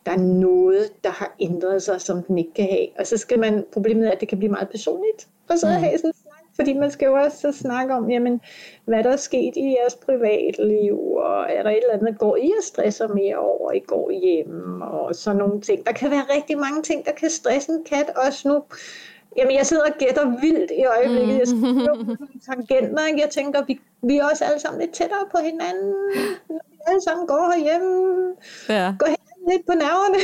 der 0.07 0.13
er 0.13 0.19
noget, 0.19 1.05
der 1.05 1.11
har 1.11 1.35
ændret 1.41 1.83
sig, 1.83 2.01
som 2.01 2.23
den 2.23 2.39
ikke 2.39 2.55
kan 2.55 2.69
have. 2.71 2.87
Og 2.99 3.07
så 3.07 3.17
skal 3.17 3.39
man, 3.39 3.65
problemet 3.73 4.07
er, 4.07 4.13
at 4.13 4.21
det 4.21 4.29
kan 4.29 4.39
blive 4.39 4.51
meget 4.53 4.69
personligt, 4.69 5.29
og 5.49 5.59
så 5.59 5.67
mm. 5.67 5.73
have 5.73 5.99
sådan 5.99 6.13
fordi 6.61 6.73
man 6.73 6.91
skal 6.91 7.07
jo 7.07 7.15
også 7.15 7.53
snakke 7.53 7.95
om, 7.95 8.11
jamen, 8.11 8.41
hvad 8.85 9.05
der 9.05 9.11
er 9.11 9.17
sket 9.17 9.57
i 9.57 9.77
jeres 9.81 9.95
privatliv, 9.95 10.99
og 11.13 11.47
er 11.51 11.63
der 11.63 11.71
et 11.71 11.77
eller 11.77 11.93
andet, 11.93 12.19
går 12.19 12.37
I 12.37 12.53
og 12.59 12.65
stresser 12.65 13.09
mere 13.09 13.37
over, 13.37 13.73
I 13.73 13.79
går 13.79 14.11
hjem, 14.11 14.83
og 14.83 15.15
sådan 15.15 15.37
nogle 15.37 15.61
ting. 15.61 15.87
Der 15.87 15.93
kan 15.93 16.11
være 16.11 16.25
rigtig 16.37 16.59
mange 16.59 16.83
ting, 16.83 17.05
der 17.05 17.13
kan 17.13 17.31
stresse 17.31 17.73
en 17.73 17.85
kat, 17.85 18.11
også 18.27 18.49
nu 18.49 18.63
Jamen, 19.37 19.57
jeg 19.57 19.67
sidder 19.67 19.83
og 19.83 19.99
gætter 19.99 20.41
vildt 20.41 20.71
i 20.79 20.85
øjeblikket. 20.85 21.39
Jeg 21.39 21.49
skriver 21.49 22.17
tangenter, 22.47 23.07
ikke? 23.07 23.21
Jeg 23.21 23.31
tænker, 23.31 23.65
vi, 23.65 23.81
vi 24.03 24.17
er 24.17 24.25
også 24.31 24.45
alle 24.45 24.61
sammen 24.61 24.81
lidt 24.81 24.93
tættere 24.93 25.25
på 25.31 25.39
hinanden. 25.45 25.95
Vi 26.49 26.55
alle 26.87 27.03
sammen 27.03 27.27
går 27.27 27.53
herhjemme. 27.55 28.35
Ja. 28.69 28.95
Går 28.99 29.07
hinanden 29.07 29.47
lidt 29.51 29.67
på 29.67 29.73
nerverne. 29.73 30.19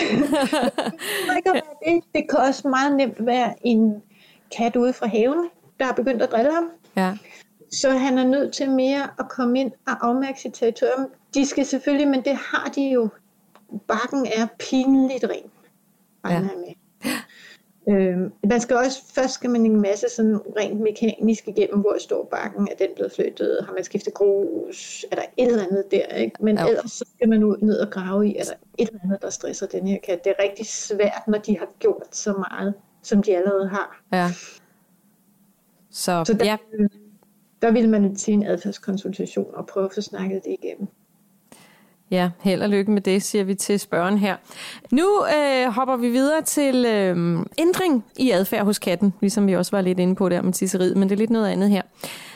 det, 1.85 2.05
det 2.15 2.31
kan 2.31 2.39
også 2.39 2.69
meget 2.69 2.97
nemt 2.97 3.27
være 3.27 3.55
en 3.63 4.03
kat 4.57 4.77
ude 4.77 4.93
fra 4.93 5.07
haven, 5.07 5.49
der 5.79 5.85
har 5.85 5.93
begyndt 5.93 6.23
at 6.23 6.31
drille 6.33 6.53
ham. 6.53 6.71
Ja. 6.97 7.17
Så 7.73 7.91
han 7.91 8.19
er 8.19 8.25
nødt 8.25 8.53
til 8.53 8.71
mere 8.71 9.03
at 9.19 9.29
komme 9.29 9.61
ind 9.61 9.73
og 9.87 10.07
afmærke 10.09 10.41
sit 10.41 10.55
territorium. 10.55 11.07
De 11.35 11.47
skal 11.47 11.67
selvfølgelig, 11.67 12.09
men 12.09 12.25
det 12.25 12.37
har 12.37 12.71
de 12.75 12.83
jo. 12.83 13.09
Bakken 13.89 14.27
er 14.37 14.47
pinligt 14.59 15.25
ren. 15.25 15.51
Ja. 16.31 16.41
Med. 16.41 16.51
Øh, 17.89 18.19
man 18.51 18.61
skal 18.61 18.77
også, 18.77 19.03
først 19.15 19.35
skal 19.35 19.51
man 19.51 19.67
en 19.67 19.81
masse 19.81 20.07
sådan 20.17 20.41
rent 20.57 20.81
mekanisk 20.81 21.49
igennem, 21.49 21.81
hvor 21.81 21.97
står 21.99 22.29
bakken, 22.31 22.69
er 22.71 22.77
den 22.79 22.89
blevet 22.95 23.13
flyttet, 23.13 23.65
har 23.67 23.73
man 23.73 23.85
skiftet 23.85 24.15
grus, 24.15 25.07
er 25.11 25.17
der 25.17 25.23
et 25.37 25.49
eller 25.49 25.65
andet 25.67 25.85
der, 25.91 26.07
ikke? 26.07 26.37
Men 26.41 26.57
ja. 26.57 26.67
ellers 26.67 26.93
så 26.93 27.05
skal 27.17 27.29
man 27.29 27.45
ud 27.45 27.57
ned 27.63 27.79
og 27.79 27.91
grave 27.91 28.29
i, 28.29 28.37
er 28.37 28.45
der 28.45 28.53
et 28.79 28.89
eller 28.89 29.01
andet, 29.05 29.23
der 29.23 29.31
stresser 29.31 29.67
den 29.67 29.87
her 29.87 29.99
kat. 30.05 30.25
Det 30.25 30.35
er 30.39 30.43
rigtig 30.43 30.67
svært, 30.67 31.23
når 31.29 31.39
de 31.39 31.59
har 31.59 31.69
gjort 31.79 32.17
så 32.17 32.33
meget, 32.33 32.75
som 33.03 33.23
de 33.23 33.37
allerede 33.37 33.69
har. 33.69 34.03
Ja. 34.13 34.29
Så, 35.91 36.25
så 36.27 36.35
der, 36.35 36.45
ja. 36.45 36.57
der 37.63 37.71
vil 37.71 37.89
man 37.89 38.17
til 38.17 38.35
en 38.35 38.47
adfærdskonsultation 38.47 39.55
og 39.55 39.67
prøve 39.67 39.87
at 39.87 39.93
få 39.95 40.01
snakket 40.01 40.45
det 40.45 40.57
igennem. 40.63 40.89
Ja, 42.11 42.31
held 42.41 42.63
og 42.63 42.69
lykke 42.69 42.91
med 42.91 43.01
det, 43.01 43.23
siger 43.23 43.45
vi 43.45 43.55
til 43.55 43.81
spørgen 43.81 44.19
her. 44.19 44.37
Nu 44.91 45.27
øh, 45.37 45.73
hopper 45.73 45.97
vi 45.97 46.11
videre 46.11 46.43
til 46.43 46.85
øh, 46.85 47.39
ændring 47.59 48.05
i 48.17 48.31
adfærd 48.31 48.65
hos 48.65 48.79
katten, 48.79 49.15
ligesom 49.21 49.47
vi 49.47 49.57
også 49.57 49.77
var 49.77 49.81
lidt 49.81 49.99
inde 49.99 50.15
på 50.15 50.29
der 50.29 50.43
med 50.43 50.53
tisseriet, 50.53 50.97
men 50.97 51.09
det 51.09 51.15
er 51.15 51.19
lidt 51.19 51.31
noget 51.31 51.49
andet 51.49 51.71
her. 51.71 51.83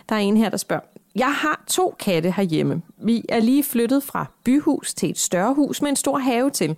Der 0.08 0.14
er 0.14 0.20
en 0.20 0.36
her, 0.36 0.48
der 0.48 0.56
spørger, 0.56 0.82
jeg 1.16 1.34
har 1.34 1.64
to 1.68 1.94
katte 1.98 2.30
herhjemme. 2.30 2.82
Vi 3.02 3.24
er 3.28 3.40
lige 3.40 3.64
flyttet 3.64 4.02
fra 4.02 4.26
byhus 4.44 4.94
til 4.94 5.10
et 5.10 5.18
større 5.18 5.54
hus 5.54 5.82
med 5.82 5.90
en 5.90 5.96
stor 5.96 6.18
have 6.18 6.50
til. 6.50 6.76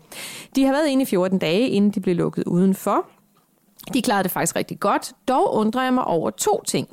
De 0.56 0.64
har 0.64 0.72
været 0.72 0.88
inde 0.88 1.02
i 1.02 1.06
14 1.06 1.38
dage, 1.38 1.68
inden 1.68 1.90
de 1.90 2.00
blev 2.00 2.16
lukket 2.16 2.44
udenfor. 2.44 3.06
De 3.94 4.02
klarede 4.02 4.22
det 4.22 4.30
faktisk 4.30 4.56
rigtig 4.56 4.80
godt. 4.80 5.12
Dog 5.28 5.54
undrer 5.54 5.82
jeg 5.82 5.94
mig 5.94 6.04
over 6.04 6.30
to 6.30 6.62
ting. 6.66 6.88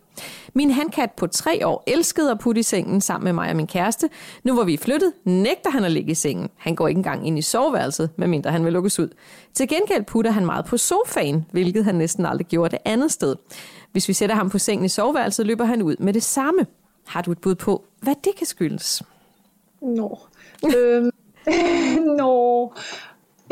Min 0.53 0.71
handkat 0.71 1.11
på 1.11 1.27
tre 1.27 1.67
år 1.67 1.83
elskede 1.87 2.31
at 2.31 2.39
putte 2.39 2.59
i 2.59 2.63
sengen 2.63 3.01
sammen 3.01 3.23
med 3.23 3.33
mig 3.33 3.49
og 3.49 3.55
min 3.55 3.67
kæreste. 3.67 4.09
Nu 4.43 4.53
hvor 4.53 4.63
vi 4.63 4.73
er 4.73 4.77
flyttet, 4.77 5.13
nægter 5.23 5.69
han 5.69 5.83
at 5.83 5.91
ligge 5.91 6.11
i 6.11 6.15
sengen. 6.15 6.49
Han 6.57 6.75
går 6.75 6.87
ikke 6.87 6.99
engang 6.99 7.27
ind 7.27 7.39
i 7.39 7.41
soveværelset, 7.41 8.09
medmindre 8.15 8.51
han 8.51 8.65
vil 8.65 8.73
lukkes 8.73 8.99
ud. 8.99 9.09
Til 9.53 9.67
gengæld 9.67 10.03
putter 10.03 10.31
han 10.31 10.45
meget 10.45 10.65
på 10.65 10.77
sofaen, 10.77 11.45
hvilket 11.51 11.85
han 11.85 11.95
næsten 11.95 12.25
aldrig 12.25 12.47
gjorde 12.47 12.71
det 12.71 12.79
andet 12.85 13.11
sted. 13.11 13.35
Hvis 13.91 14.07
vi 14.07 14.13
sætter 14.13 14.35
ham 14.35 14.49
på 14.49 14.57
sengen 14.57 14.85
i 14.85 14.89
soveværelset, 14.89 15.45
løber 15.45 15.65
han 15.65 15.81
ud 15.81 15.95
med 15.99 16.13
det 16.13 16.23
samme. 16.23 16.65
Har 17.07 17.21
du 17.21 17.31
et 17.31 17.41
bud 17.41 17.55
på, 17.55 17.83
hvad 18.01 18.15
det 18.23 18.35
kan 18.35 18.47
skyldes? 18.47 19.03
Nå. 19.81 20.19
øhm, 20.75 21.11
nå. 22.19 22.73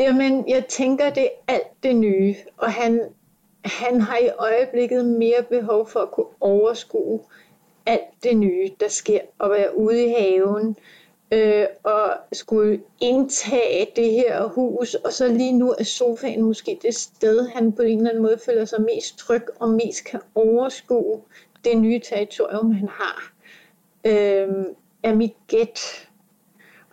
Jamen, 0.00 0.44
jeg 0.48 0.66
tænker, 0.66 1.10
det 1.10 1.22
er 1.22 1.52
alt 1.54 1.82
det 1.82 1.96
nye, 1.96 2.34
og 2.56 2.72
han 2.72 3.00
han 3.64 4.00
har 4.00 4.18
i 4.18 4.28
øjeblikket 4.38 5.04
mere 5.04 5.42
behov 5.42 5.88
for 5.88 6.00
at 6.00 6.10
kunne 6.10 6.26
overskue 6.40 7.20
alt 7.86 8.22
det 8.22 8.36
nye, 8.36 8.70
der 8.80 8.88
sker, 8.88 9.20
og 9.38 9.50
være 9.50 9.76
ude 9.76 10.04
i 10.04 10.08
haven, 10.08 10.76
øh, 11.32 11.66
og 11.82 12.12
skulle 12.32 12.80
indtage 13.00 13.88
det 13.96 14.12
her 14.12 14.44
hus, 14.44 14.94
og 14.94 15.12
så 15.12 15.28
lige 15.28 15.52
nu 15.52 15.74
er 15.78 15.84
sofaen 15.84 16.42
måske 16.42 16.78
det 16.82 16.94
sted, 16.94 17.48
han 17.48 17.72
på 17.72 17.82
en 17.82 17.98
eller 17.98 18.10
anden 18.10 18.22
måde 18.22 18.38
føler 18.38 18.64
sig 18.64 18.82
mest 18.82 19.18
tryg, 19.18 19.42
og 19.60 19.68
mest 19.68 20.04
kan 20.04 20.20
overskue 20.34 21.20
det 21.64 21.78
nye 21.78 22.00
territorium, 22.00 22.72
han 22.72 22.88
har, 22.88 23.32
øh, 24.04 24.64
er 25.02 25.14
mit 25.14 25.34
gæt. 25.46 26.08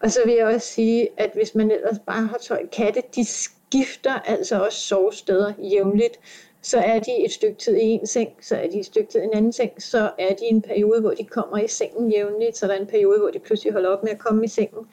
Og 0.02 0.12
så 0.12 0.20
vil 0.26 0.34
jeg 0.34 0.46
også 0.46 0.68
sige, 0.68 1.10
at 1.18 1.32
hvis 1.34 1.56
man 1.56 1.72
ellers 1.72 2.00
bare 2.08 2.26
har 2.28 2.38
tøj 2.38 2.68
katte, 2.68 3.04
de 3.16 3.26
skifter 3.26 4.14
altså 4.14 4.64
også 4.66 4.80
sovesteder 4.80 5.54
jævnligt 5.58 6.20
så 6.66 6.78
er 6.78 7.00
de 7.00 7.26
et 7.26 7.32
stykke 7.32 7.58
tid 7.58 7.76
i 7.76 7.86
en 7.86 8.08
seng, 8.08 8.30
så 8.42 8.56
er 8.56 8.68
de 8.70 8.80
et 8.80 8.86
stykke 8.86 9.12
tid 9.12 9.22
i 9.22 9.24
en 9.24 9.34
anden 9.34 9.54
seng, 9.54 9.82
så 9.82 10.12
er 10.20 10.30
de 10.36 10.46
en 10.46 10.62
periode, 10.62 11.02
hvor 11.02 11.12
de 11.12 11.24
kommer 11.24 11.58
i 11.58 11.68
sengen 11.68 12.12
jævnligt, 12.12 12.58
så 12.58 12.68
der 12.68 12.74
er 12.74 12.80
en 12.80 12.88
periode, 12.88 13.20
hvor 13.20 13.30
de 13.30 13.40
pludselig 13.40 13.74
holder 13.74 13.90
op 13.90 14.04
med 14.04 14.12
at 14.12 14.20
komme 14.20 14.46
i 14.46 14.48
sengen. 14.48 14.86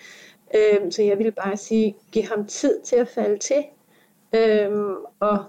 Øhm, 0.55 0.91
så 0.91 1.03
jeg 1.03 1.19
vil 1.19 1.33
bare 1.33 1.57
sige, 1.57 1.97
giv 2.13 2.23
ham 2.23 2.47
tid 2.47 2.81
til 2.81 2.97
at 2.97 3.09
falde 3.09 3.39
til, 3.39 3.65
øhm, 4.35 4.95
og 5.21 5.45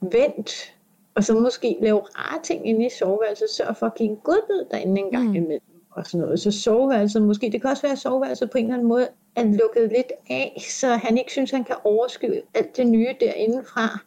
vent, 0.00 0.74
og 1.14 1.24
så 1.24 1.34
måske 1.34 1.76
lave 1.80 2.00
rare 2.00 2.42
ting 2.42 2.68
inde 2.68 2.86
i 2.86 2.90
soveværelset, 2.98 3.50
sørg 3.50 3.76
for 3.76 3.86
at 3.86 3.94
give 3.94 4.08
en 4.08 4.16
godbid 4.16 4.64
derinde 4.70 5.00
en 5.00 5.10
gang 5.10 5.28
mm. 5.28 5.34
imellem. 5.34 5.60
Og 5.90 6.06
sådan 6.06 6.20
noget. 6.20 6.40
Så 6.40 6.50
soveværelset 6.50 7.22
måske, 7.22 7.50
det 7.52 7.60
kan 7.60 7.70
også 7.70 7.82
være, 7.82 7.92
at 7.92 7.98
soveværelset 7.98 8.50
på 8.50 8.58
en 8.58 8.64
eller 8.64 8.74
anden 8.74 8.88
måde 8.88 9.08
er 9.36 9.44
lukket 9.44 9.92
lidt 9.96 10.12
af, 10.30 10.62
så 10.80 10.88
han 10.88 11.18
ikke 11.18 11.30
synes, 11.30 11.50
han 11.50 11.64
kan 11.64 11.76
overskue 11.84 12.42
alt 12.54 12.76
det 12.76 12.86
nye 12.86 13.14
derindefra. 13.20 13.98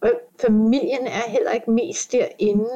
Og 0.00 0.10
familien 0.40 1.06
er 1.06 1.30
heller 1.30 1.50
ikke 1.50 1.70
mest 1.70 2.12
derinde. 2.12 2.70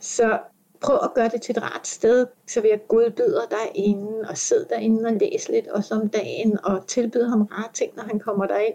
Så 0.00 0.38
prøv 0.80 0.98
at 1.02 1.14
gøre 1.14 1.28
det 1.28 1.42
til 1.42 1.56
et 1.56 1.62
rart 1.62 1.86
sted. 1.86 2.26
Så 2.46 2.60
vil 2.60 2.68
jeg 2.70 2.80
godbyder 2.88 3.42
derinde, 3.50 4.28
og 4.28 4.38
sid 4.38 4.64
derinde 4.70 5.06
og 5.06 5.12
læs 5.12 5.48
lidt 5.48 5.68
også 5.68 5.94
om 5.94 6.08
dagen, 6.08 6.58
og 6.64 6.86
tilbyde 6.86 7.28
ham 7.28 7.42
rare 7.42 7.68
ting, 7.74 7.92
når 7.96 8.02
han 8.02 8.18
kommer 8.18 8.46
derind. 8.46 8.74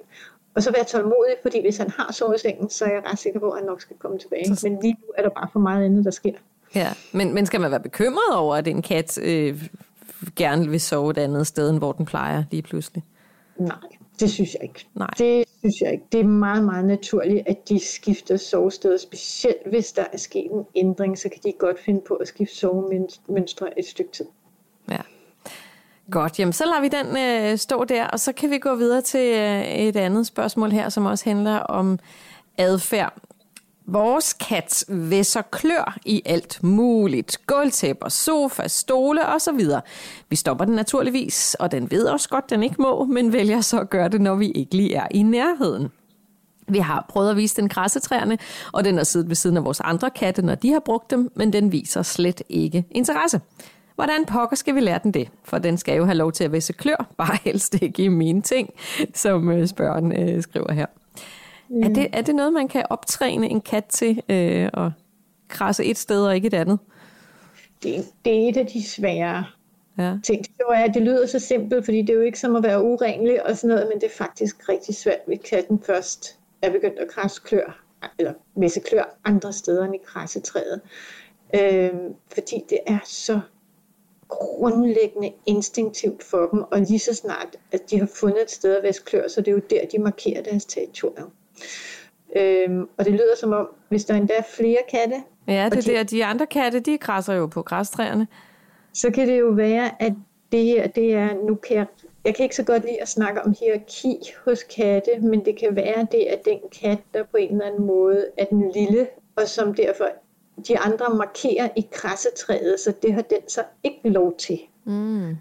Og 0.55 0.63
så 0.63 0.71
være 0.71 0.83
tålmodig, 0.83 1.35
fordi 1.41 1.61
hvis 1.61 1.77
han 1.77 1.89
har 1.89 2.11
sovet 2.13 2.35
i 2.35 2.39
sengen, 2.39 2.69
så 2.69 2.85
er 2.85 2.89
jeg 2.89 3.01
ret 3.11 3.19
sikker 3.19 3.39
på, 3.39 3.49
at 3.49 3.57
han 3.59 3.65
nok 3.65 3.81
skal 3.81 3.95
komme 3.99 4.19
tilbage. 4.19 4.57
Men 4.63 4.79
lige 4.81 4.97
nu 5.01 5.13
er 5.17 5.21
der 5.21 5.29
bare 5.29 5.47
for 5.51 5.59
meget 5.59 5.85
andet, 5.85 6.05
der 6.05 6.11
sker. 6.11 6.33
Ja, 6.75 6.93
men, 7.11 7.33
men 7.33 7.45
skal 7.45 7.61
man 7.61 7.71
være 7.71 7.79
bekymret 7.79 8.35
over, 8.35 8.55
at 8.55 8.67
en 8.67 8.81
kat 8.81 9.17
øh, 9.21 9.67
gerne 10.35 10.69
vil 10.69 10.81
sove 10.81 11.11
et 11.11 11.17
andet 11.17 11.47
sted, 11.47 11.69
end 11.69 11.77
hvor 11.77 11.91
den 11.91 12.05
plejer 12.05 12.43
lige 12.51 12.61
pludselig? 12.61 13.03
Nej, 13.57 13.75
det 14.19 14.31
synes 14.31 14.53
jeg 14.53 14.63
ikke. 14.63 14.87
Nej. 14.95 15.09
Det 15.17 15.45
synes 15.59 15.81
jeg 15.81 15.91
ikke. 15.91 16.03
Det 16.11 16.19
er 16.19 16.23
meget, 16.23 16.63
meget 16.63 16.85
naturligt, 16.85 17.47
at 17.47 17.69
de 17.69 17.79
skifter 17.79 18.37
sovested. 18.37 18.97
Specielt 18.97 19.67
hvis 19.69 19.91
der 19.91 20.05
er 20.13 20.17
sket 20.17 20.51
en 20.51 20.65
ændring, 20.75 21.17
så 21.17 21.29
kan 21.29 21.41
de 21.43 21.53
godt 21.59 21.79
finde 21.79 22.01
på 22.07 22.13
at 22.13 22.27
skifte 22.27 22.55
sovemønstre 22.55 23.79
et 23.79 23.85
stykke 23.85 24.11
tid. 24.11 24.25
Ja. 24.89 25.01
Godt, 26.11 26.39
jamen 26.39 26.53
så 26.53 26.65
lader 26.65 26.81
vi 26.81 26.87
den 26.87 27.17
øh, 27.17 27.57
stå 27.57 27.83
der, 27.83 28.07
og 28.07 28.19
så 28.19 28.33
kan 28.33 28.49
vi 28.49 28.57
gå 28.57 28.75
videre 28.75 29.01
til 29.01 29.35
øh, 29.35 29.61
et 29.65 29.95
andet 29.95 30.27
spørgsmål 30.27 30.71
her, 30.71 30.89
som 30.89 31.05
også 31.05 31.29
handler 31.29 31.57
om 31.57 31.99
adfærd. 32.57 33.13
Vores 33.91 34.33
kat 34.33 34.85
væsser 34.87 35.41
klør 35.41 35.97
i 36.05 36.21
alt 36.25 36.63
muligt. 36.63 37.37
Gulvtæpper, 37.47 38.09
sofa, 38.09 38.67
stole 38.67 39.27
osv. 39.27 39.59
Vi 40.29 40.35
stopper 40.35 40.65
den 40.65 40.75
naturligvis, 40.75 41.55
og 41.59 41.71
den 41.71 41.91
ved 41.91 42.05
også 42.05 42.29
godt, 42.29 42.49
den 42.49 42.63
ikke 42.63 42.75
må, 42.79 43.05
men 43.05 43.33
vælger 43.33 43.61
så 43.61 43.79
at 43.79 43.89
gøre 43.89 44.09
det, 44.09 44.21
når 44.21 44.35
vi 44.35 44.51
ikke 44.51 44.75
lige 44.75 44.95
er 44.95 45.07
i 45.11 45.23
nærheden. 45.23 45.87
Vi 46.67 46.79
har 46.79 47.05
prøvet 47.09 47.29
at 47.29 47.37
vise 47.37 47.61
den 47.61 47.69
græssetræerne, 47.69 48.37
og 48.71 48.83
den 48.83 48.97
har 48.97 49.03
siddet 49.03 49.29
ved 49.29 49.35
siden 49.35 49.57
af 49.57 49.63
vores 49.63 49.79
andre 49.79 50.09
katte, 50.09 50.41
når 50.41 50.55
de 50.55 50.71
har 50.71 50.79
brugt 50.79 51.11
dem, 51.11 51.31
men 51.35 51.53
den 51.53 51.71
viser 51.71 52.01
slet 52.01 52.41
ikke 52.49 52.85
interesse. 52.91 53.41
Hvordan 53.95 54.25
pokker 54.25 54.55
skal 54.55 54.75
vi 54.75 54.79
lære 54.79 54.99
den 55.03 55.11
det? 55.11 55.29
For 55.43 55.57
den 55.57 55.77
skal 55.77 55.97
jo 55.97 56.05
have 56.05 56.17
lov 56.17 56.31
til 56.31 56.43
at 56.43 56.51
væsse 56.51 56.73
klør, 56.73 57.07
bare 57.17 57.37
helst 57.45 57.81
ikke 57.81 58.03
i 58.03 58.07
mine 58.07 58.41
ting, 58.41 58.69
som 59.13 59.49
øh, 59.49 59.67
spørgeren 59.67 60.11
spørgen 60.11 60.35
øh, 60.35 60.43
skriver 60.43 60.73
her. 60.73 60.85
Mm. 61.69 61.83
Er, 61.83 61.89
det, 61.89 62.07
er 62.13 62.21
det 62.21 62.35
noget, 62.35 62.53
man 62.53 62.67
kan 62.67 62.85
optræne 62.89 63.49
en 63.49 63.61
kat 63.61 63.85
til 63.85 64.21
øh, 64.29 64.69
at 64.73 64.91
krasse 65.47 65.85
et 65.85 65.97
sted 65.97 66.25
og 66.25 66.35
ikke 66.35 66.47
et 66.47 66.53
andet? 66.53 66.79
Det, 67.83 68.05
det 68.25 68.43
er 68.43 68.49
et 68.49 68.57
af 68.57 68.67
de 68.67 68.83
svære 68.83 69.45
ja. 69.97 70.17
ting. 70.23 70.43
Det, 70.43 70.65
er, 70.73 70.87
det 70.87 71.01
lyder 71.01 71.25
så 71.25 71.39
simpelt, 71.39 71.85
fordi 71.85 72.01
det 72.01 72.09
er 72.09 72.13
jo 72.13 72.21
ikke 72.21 72.39
som 72.39 72.55
at 72.55 72.63
være 72.63 72.83
urenlig 72.83 73.45
og 73.45 73.57
sådan 73.57 73.75
noget, 73.75 73.89
men 73.93 74.01
det 74.01 74.07
er 74.07 74.17
faktisk 74.17 74.69
rigtig 74.69 74.95
svært, 74.95 75.19
hvis 75.27 75.39
katten 75.49 75.81
først 75.85 76.39
er 76.61 76.71
begyndt 76.71 76.99
at 76.99 77.07
krasse 77.07 77.41
klør, 77.45 77.83
eller 78.19 78.33
visse 78.55 78.79
klør 78.79 79.19
andre 79.25 79.53
steder 79.53 79.85
end 79.85 79.95
i 79.95 79.99
krassetræet. 80.05 80.81
Øh, 81.55 81.91
fordi 82.33 82.63
det 82.69 82.79
er 82.87 82.99
så 83.05 83.39
grundlæggende 84.27 85.31
instinktivt 85.45 86.23
for 86.23 86.47
dem, 86.47 86.61
og 86.71 86.79
lige 86.79 86.99
så 86.99 87.15
snart, 87.15 87.55
at 87.71 87.91
de 87.91 87.99
har 87.99 88.09
fundet 88.15 88.41
et 88.41 88.51
sted 88.51 88.75
at 88.77 88.83
vaske 88.83 89.05
klør, 89.05 89.27
så 89.27 89.41
det 89.41 89.47
er 89.47 89.51
jo 89.51 89.61
der, 89.69 89.85
de 89.91 89.99
markerer 89.99 90.43
deres 90.43 90.65
territorium. 90.65 91.31
Øhm, 92.35 92.89
og 92.97 93.05
det 93.05 93.13
lyder 93.13 93.35
som 93.39 93.53
om, 93.53 93.67
hvis 93.89 94.05
der 94.05 94.15
endda 94.15 94.33
er 94.33 94.43
flere 94.55 94.77
katte... 94.91 95.15
Ja, 95.47 95.69
det 95.71 95.77
er 95.77 95.81
de, 95.81 95.91
der. 95.91 96.03
De 96.03 96.25
andre 96.25 96.45
katte, 96.45 96.79
de 96.79 96.97
græsser 96.97 97.33
jo 97.33 97.47
på 97.47 97.61
græstræerne. 97.61 98.27
Så 98.93 99.11
kan 99.11 99.27
det 99.27 99.39
jo 99.39 99.47
være, 99.47 100.01
at 100.01 100.13
det 100.51 100.63
her, 100.63 100.87
det 100.87 101.13
er... 101.13 101.33
Nu 101.47 101.55
kan 101.55 101.77
jeg, 101.77 101.85
jeg 102.25 102.35
kan 102.35 102.43
ikke 102.43 102.55
så 102.55 102.63
godt 102.63 102.83
lide 102.83 103.01
at 103.01 103.09
snakke 103.09 103.41
om 103.41 103.55
hierarki 103.59 104.15
hos 104.45 104.63
katte, 104.63 105.11
men 105.21 105.45
det 105.45 105.59
kan 105.59 105.75
være, 105.75 106.07
det 106.11 106.33
er 106.33 106.37
den 106.45 106.59
kat, 106.81 106.99
der 107.13 107.23
på 107.23 107.37
en 107.37 107.51
eller 107.51 107.65
anden 107.65 107.85
måde 107.85 108.25
er 108.37 108.45
den 108.45 108.71
lille, 108.71 109.07
og 109.35 109.47
som 109.47 109.73
derfor 109.73 110.05
de 110.67 110.79
andre 110.79 111.15
markerer 111.15 111.69
i 111.75 111.87
krassetræet, 111.91 112.79
så 112.79 112.93
det 113.01 113.13
har 113.13 113.21
den 113.21 113.49
så 113.49 113.63
ikke 113.83 114.09
lov 114.09 114.37
til. 114.37 114.59
Mm. 114.85 115.37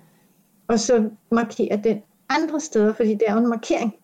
Og 0.68 0.78
så 0.78 1.10
markerer 1.32 1.76
den 1.76 2.02
andre 2.28 2.60
steder, 2.60 2.94
fordi 2.94 3.14
det 3.14 3.22
er 3.26 3.32
jo 3.32 3.38
en 3.38 3.48
markering. 3.48 3.94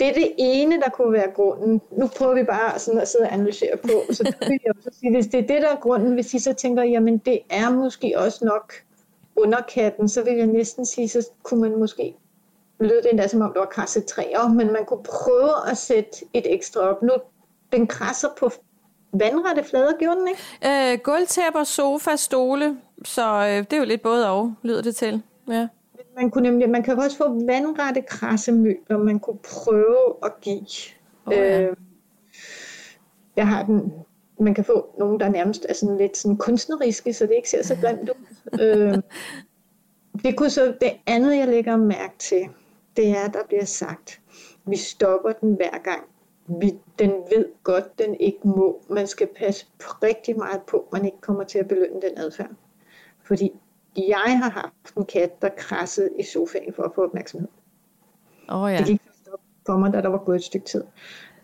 Det 0.00 0.08
er 0.08 0.12
det 0.12 0.32
ene, 0.38 0.80
der 0.80 0.88
kunne 0.90 1.12
være 1.12 1.30
grunden. 1.34 1.80
Nu 1.90 2.08
prøver 2.18 2.34
vi 2.34 2.42
bare 2.42 2.78
sådan 2.78 3.00
at 3.00 3.08
sidde 3.08 3.24
og 3.24 3.32
analysere 3.32 3.76
på. 3.76 4.12
Så 4.12 4.22
vil 4.48 4.60
jeg 4.64 4.72
også 4.76 4.98
sige, 5.00 5.12
hvis 5.12 5.26
det 5.26 5.34
er 5.34 5.46
det, 5.46 5.62
der 5.62 5.68
er 5.68 5.80
grunden, 5.80 6.14
hvis 6.14 6.34
I 6.34 6.38
så 6.38 6.52
tænker, 6.52 6.82
jamen 6.82 7.18
det 7.18 7.38
er 7.50 7.70
måske 7.70 8.14
også 8.16 8.44
nok 8.44 8.72
underkatten, 9.36 10.08
så 10.08 10.22
vil 10.22 10.34
jeg 10.34 10.46
næsten 10.46 10.86
sige, 10.86 11.08
så 11.08 11.28
kunne 11.42 11.60
man 11.60 11.78
måske 11.78 12.14
lød 12.80 13.02
det 13.02 13.10
endda 13.10 13.28
som 13.28 13.40
om 13.40 13.52
det 13.52 13.60
var 13.60 13.66
krasset 13.66 14.04
træer, 14.04 14.48
men 14.48 14.72
man 14.72 14.84
kunne 14.84 15.02
prøve 15.02 15.70
at 15.70 15.78
sætte 15.78 16.10
et 16.32 16.54
ekstra 16.54 16.80
op. 16.80 17.02
Nu, 17.02 17.12
den 17.72 17.86
krasser 17.86 18.28
på 18.38 18.50
vandrette 19.12 19.64
flader, 19.64 19.92
gjorde 19.98 20.20
den 20.20 20.28
ikke? 20.28 20.92
Øh, 20.92 20.98
gulvtæpper, 20.98 21.64
sofa, 21.64 22.16
stole, 22.16 22.76
så 23.04 23.22
øh, 23.22 23.58
det 23.58 23.72
er 23.72 23.78
jo 23.78 23.84
lidt 23.84 24.02
både 24.02 24.30
og, 24.30 24.54
lyder 24.62 24.82
det 24.82 24.96
til. 24.96 25.22
Ja 25.48 25.68
man, 26.16 26.30
kunne 26.30 26.50
nemlig, 26.50 26.70
man 26.70 26.82
kan 26.82 26.98
også 26.98 27.16
få 27.16 27.46
vandrette 27.46 28.02
krassemøbler, 28.02 28.98
man 28.98 29.18
kunne 29.18 29.38
prøve 29.38 30.14
at 30.24 30.32
give. 30.40 30.66
Oh, 31.26 31.34
ja. 31.34 31.62
øh, 31.62 31.76
jeg 33.36 33.48
har 33.48 33.62
den, 33.62 33.92
man 34.40 34.54
kan 34.54 34.64
få 34.64 34.94
nogen, 34.98 35.20
der 35.20 35.28
nærmest 35.28 35.66
er 35.68 35.74
sådan 35.74 35.96
lidt 35.96 36.16
sådan 36.16 36.36
kunstneriske, 36.36 37.12
så 37.12 37.26
det 37.26 37.34
ikke 37.36 37.50
ser 37.50 37.62
så 37.62 37.76
grimt 37.80 38.10
ud. 38.10 38.58
øh, 38.62 38.98
det 40.22 40.36
kunne 40.36 40.50
så, 40.50 40.74
det 40.80 40.92
andet, 41.06 41.36
jeg 41.36 41.48
lægger 41.48 41.76
mærke 41.76 42.14
til, 42.18 42.48
det 42.96 43.08
er, 43.08 43.28
der 43.28 43.44
bliver 43.48 43.64
sagt, 43.64 44.20
vi 44.66 44.76
stopper 44.76 45.32
den 45.32 45.54
hver 45.54 45.78
gang. 45.78 46.02
Vi, 46.60 46.72
den 46.98 47.10
ved 47.10 47.46
godt, 47.62 47.98
den 47.98 48.14
ikke 48.20 48.48
må. 48.48 48.82
Man 48.90 49.06
skal 49.06 49.28
passe 49.36 49.66
rigtig 49.80 50.36
meget 50.36 50.62
på, 50.62 50.88
man 50.92 51.04
ikke 51.04 51.20
kommer 51.20 51.44
til 51.44 51.58
at 51.58 51.68
belønne 51.68 52.00
den 52.00 52.18
adfærd. 52.18 52.50
Fordi 53.22 53.52
jeg 53.96 54.38
har 54.42 54.50
haft 54.50 54.96
en 54.96 55.04
kat, 55.04 55.42
der 55.42 55.48
krassede 55.56 56.10
i 56.18 56.22
sofaen 56.22 56.72
for 56.74 56.82
at 56.82 56.90
få 56.94 57.04
opmærksomhed. 57.04 57.48
Oh, 58.48 58.72
ja. 58.72 58.78
Det 58.78 58.86
gik 58.86 59.00
for 59.66 59.76
mig, 59.76 59.92
da 59.92 60.00
der 60.00 60.08
var 60.08 60.18
gået 60.18 60.36
et 60.36 60.44
stykke 60.44 60.66
tid. 60.66 60.84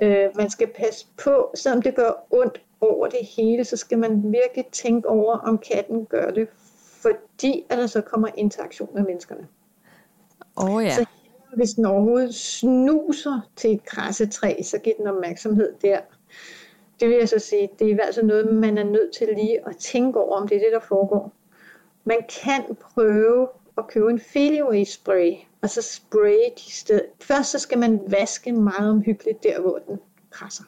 Øh, 0.02 0.28
man 0.36 0.50
skal 0.50 0.66
passe 0.66 1.06
på, 1.24 1.50
selvom 1.54 1.82
det 1.82 1.94
gør 1.94 2.26
ondt 2.30 2.62
over 2.80 3.06
det 3.06 3.20
hele, 3.36 3.64
så 3.64 3.76
skal 3.76 3.98
man 3.98 4.32
virkelig 4.32 4.66
tænke 4.72 5.08
over, 5.08 5.38
om 5.38 5.58
katten 5.58 6.06
gør 6.06 6.30
det, 6.30 6.48
fordi 7.02 7.64
at 7.70 7.78
der 7.78 7.86
så 7.86 8.00
kommer 8.00 8.28
interaktion 8.36 8.88
med 8.94 9.02
menneskerne. 9.02 9.48
Oh, 10.56 10.84
ja. 10.84 10.94
Så 10.94 11.06
hvis 11.56 11.70
den 11.70 11.84
overhovedet 11.84 12.34
snuser 12.34 13.40
til 13.56 13.72
et 13.72 13.84
krassetræ, 13.84 14.62
så 14.62 14.78
giver 14.78 14.96
den 14.96 15.06
opmærksomhed 15.06 15.72
der. 15.82 16.00
Det 17.00 17.08
vil 17.08 17.16
jeg 17.16 17.28
så 17.28 17.38
sige, 17.38 17.68
det 17.78 17.86
er 17.86 17.90
i 17.90 17.94
hvert 17.94 18.14
fald 18.14 18.26
noget, 18.26 18.54
man 18.54 18.78
er 18.78 18.84
nødt 18.84 19.14
til 19.14 19.28
lige 19.36 19.68
at 19.68 19.76
tænke 19.76 20.20
over, 20.20 20.36
om 20.36 20.48
det 20.48 20.56
er 20.56 20.60
det, 20.60 20.72
der 20.72 20.80
foregår. 20.80 21.32
Man 22.04 22.18
kan 22.42 22.76
prøve 22.80 23.48
at 23.78 23.88
købe 23.88 24.10
en 24.10 24.20
failaway 24.20 24.84
spray, 24.84 25.32
og 25.62 25.70
så 25.70 25.82
spray 25.82 26.38
de 26.56 26.72
steder. 26.72 27.00
Først 27.20 27.50
så 27.50 27.58
skal 27.58 27.78
man 27.78 28.00
vaske 28.08 28.52
meget 28.52 28.90
omhyggeligt 28.90 29.42
der, 29.42 29.60
hvor 29.60 29.78
den 29.88 29.98
krasser. 30.30 30.64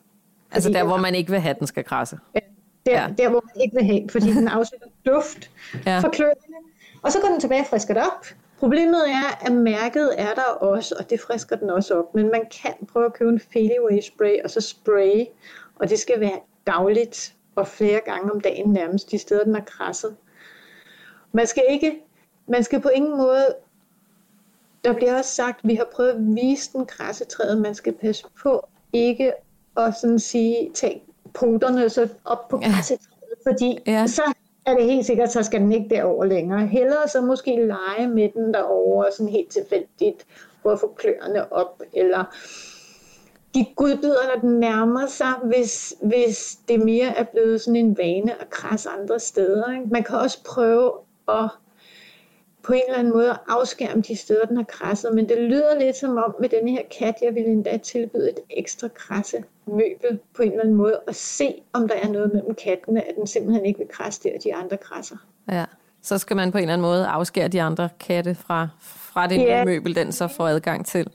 Altså 0.50 0.70
der, 0.70 0.84
hvor 0.84 0.96
man 0.96 1.14
ikke 1.14 1.30
vil 1.30 1.40
have, 1.40 1.56
den 1.58 1.66
skal 1.66 1.84
krasse. 1.84 2.18
Ja, 2.34 2.40
der, 2.86 3.02
ja. 3.02 3.08
der 3.18 3.28
hvor 3.28 3.44
man 3.54 3.62
ikke 3.64 3.74
vil 3.76 3.84
have, 3.84 4.08
fordi 4.08 4.32
den 4.32 4.48
afsætter 4.48 4.86
duft 5.06 5.50
ja. 5.86 5.98
for 5.98 6.08
kløerne. 6.08 6.34
Og 7.02 7.12
så 7.12 7.20
går 7.20 7.28
den 7.28 7.40
tilbage 7.40 7.60
og 7.60 7.66
frisker 7.66 7.94
det 7.94 8.02
op. 8.02 8.26
Problemet 8.58 9.10
er, 9.10 9.46
at 9.46 9.52
mærket 9.52 10.10
er 10.18 10.34
der 10.34 10.42
også, 10.42 10.94
og 10.98 11.10
det 11.10 11.20
frisker 11.20 11.56
den 11.56 11.70
også 11.70 11.94
op. 11.94 12.14
Men 12.14 12.30
man 12.30 12.42
kan 12.62 12.86
prøve 12.92 13.06
at 13.06 13.12
købe 13.12 13.30
en 13.30 13.40
failaway 13.52 14.00
spray, 14.00 14.42
og 14.44 14.50
så 14.50 14.60
spray. 14.60 15.24
Og 15.76 15.88
det 15.88 15.98
skal 15.98 16.20
være 16.20 16.38
dagligt 16.66 17.34
og 17.56 17.68
flere 17.68 18.00
gange 18.04 18.32
om 18.32 18.40
dagen 18.40 18.72
nærmest, 18.72 19.10
de 19.10 19.18
steder, 19.18 19.44
den 19.44 19.56
er 19.56 19.64
krasset. 19.64 20.16
Man 21.32 21.46
skal 21.46 21.64
ikke, 21.68 22.00
man 22.46 22.64
skal 22.64 22.80
på 22.80 22.88
ingen 22.88 23.16
måde, 23.16 23.54
der 24.84 24.92
bliver 24.92 25.18
også 25.18 25.34
sagt, 25.34 25.60
vi 25.62 25.74
har 25.74 25.86
prøvet 25.94 26.10
at 26.10 26.16
vise 26.18 26.72
den 26.72 26.86
krassetræet, 26.86 27.58
man 27.58 27.74
skal 27.74 27.92
passe 27.92 28.24
på 28.42 28.68
ikke 28.92 29.32
at 29.76 29.94
sådan 30.00 30.18
sige, 30.18 30.70
tage 30.74 31.02
poterne 31.34 31.88
så 31.88 32.08
op 32.24 32.48
på 32.48 32.58
krassetræet, 32.58 33.38
fordi 33.42 33.78
ja. 33.86 34.06
så 34.06 34.22
er 34.66 34.74
det 34.74 34.84
helt 34.84 35.06
sikkert, 35.06 35.32
så 35.32 35.42
skal 35.42 35.60
den 35.60 35.72
ikke 35.72 35.94
derover 35.94 36.24
længere. 36.24 36.66
Hellere 36.66 37.08
så 37.08 37.20
måske 37.20 37.66
lege 37.66 38.08
med 38.08 38.28
den 38.34 38.54
derovre, 38.54 39.12
sådan 39.12 39.32
helt 39.32 39.50
tilfældigt, 39.50 40.26
for 40.62 40.70
at 40.70 40.80
få 40.80 40.94
kløerne 40.96 41.52
op, 41.52 41.82
eller 41.92 42.24
give 43.52 43.66
godbidder, 43.76 44.34
når 44.34 44.40
den 44.40 44.60
nærmer 44.60 45.06
sig, 45.06 45.34
hvis, 45.44 45.94
hvis 46.02 46.58
det 46.68 46.80
mere 46.80 47.06
er 47.16 47.24
blevet 47.24 47.60
sådan 47.60 47.76
en 47.76 47.98
vane 47.98 48.40
at 48.40 48.50
krasse 48.50 48.88
andre 48.88 49.20
steder. 49.20 49.72
Ikke? 49.72 49.86
Man 49.90 50.04
kan 50.04 50.16
også 50.16 50.44
prøve 50.44 50.92
at 51.28 51.50
på 52.62 52.72
en 52.72 52.82
eller 52.88 52.98
anden 52.98 53.12
måde 53.12 53.38
afskærme 53.48 54.02
de 54.02 54.16
steder, 54.16 54.44
den 54.46 54.56
har 54.56 54.64
krasset. 54.64 55.14
Men 55.14 55.28
det 55.28 55.38
lyder 55.38 55.78
lidt 55.78 55.96
som 55.96 56.16
om 56.16 56.34
med 56.40 56.48
denne 56.48 56.70
her 56.70 56.82
kat, 56.98 57.14
jeg 57.22 57.34
ville 57.34 57.50
endda 57.50 57.76
tilbyde 57.76 58.30
et 58.30 58.38
ekstra 58.50 58.88
krasse 58.88 59.44
møbel 59.66 60.18
på 60.36 60.42
en 60.42 60.50
eller 60.50 60.62
anden 60.62 60.76
måde, 60.76 61.00
og 61.06 61.14
se, 61.14 61.54
om 61.72 61.88
der 61.88 61.94
er 61.94 62.08
noget 62.08 62.32
mellem 62.32 62.54
kattene, 62.54 63.08
at 63.08 63.14
den 63.16 63.26
simpelthen 63.26 63.64
ikke 63.64 63.78
vil 63.78 63.88
krasse 63.88 64.22
der, 64.22 64.38
de 64.38 64.54
andre 64.54 64.76
krasser. 64.76 65.16
Ja, 65.50 65.64
så 66.02 66.18
skal 66.18 66.36
man 66.36 66.52
på 66.52 66.58
en 66.58 66.62
eller 66.62 66.72
anden 66.72 66.82
måde 66.82 67.06
afskære 67.06 67.48
de 67.48 67.62
andre 67.62 67.88
katte 68.00 68.34
fra, 68.34 68.68
fra 68.80 69.26
det 69.26 69.38
ja. 69.38 69.64
møbel, 69.64 69.94
den 69.94 70.12
så 70.12 70.28
får 70.28 70.48
adgang 70.48 70.86
til. 70.86 71.10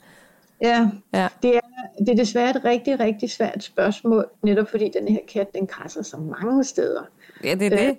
Ja, 0.61 0.89
ja. 1.13 1.27
Det, 1.43 1.55
er, 1.55 1.59
det 1.99 2.09
er 2.09 2.15
desværre 2.15 2.49
et 2.49 2.65
rigtig, 2.65 2.99
rigtig 2.99 3.31
svært 3.31 3.63
spørgsmål, 3.63 4.29
netop 4.41 4.69
fordi 4.69 4.91
den 4.99 5.07
her 5.07 5.19
kat, 5.27 5.53
den 5.53 5.67
krasser 5.67 6.01
så 6.01 6.17
mange 6.17 6.63
steder. 6.63 7.03
Ja, 7.43 7.55
det 7.55 7.65
er 7.65 7.77
det. 7.77 7.89
Øh, 7.89 7.95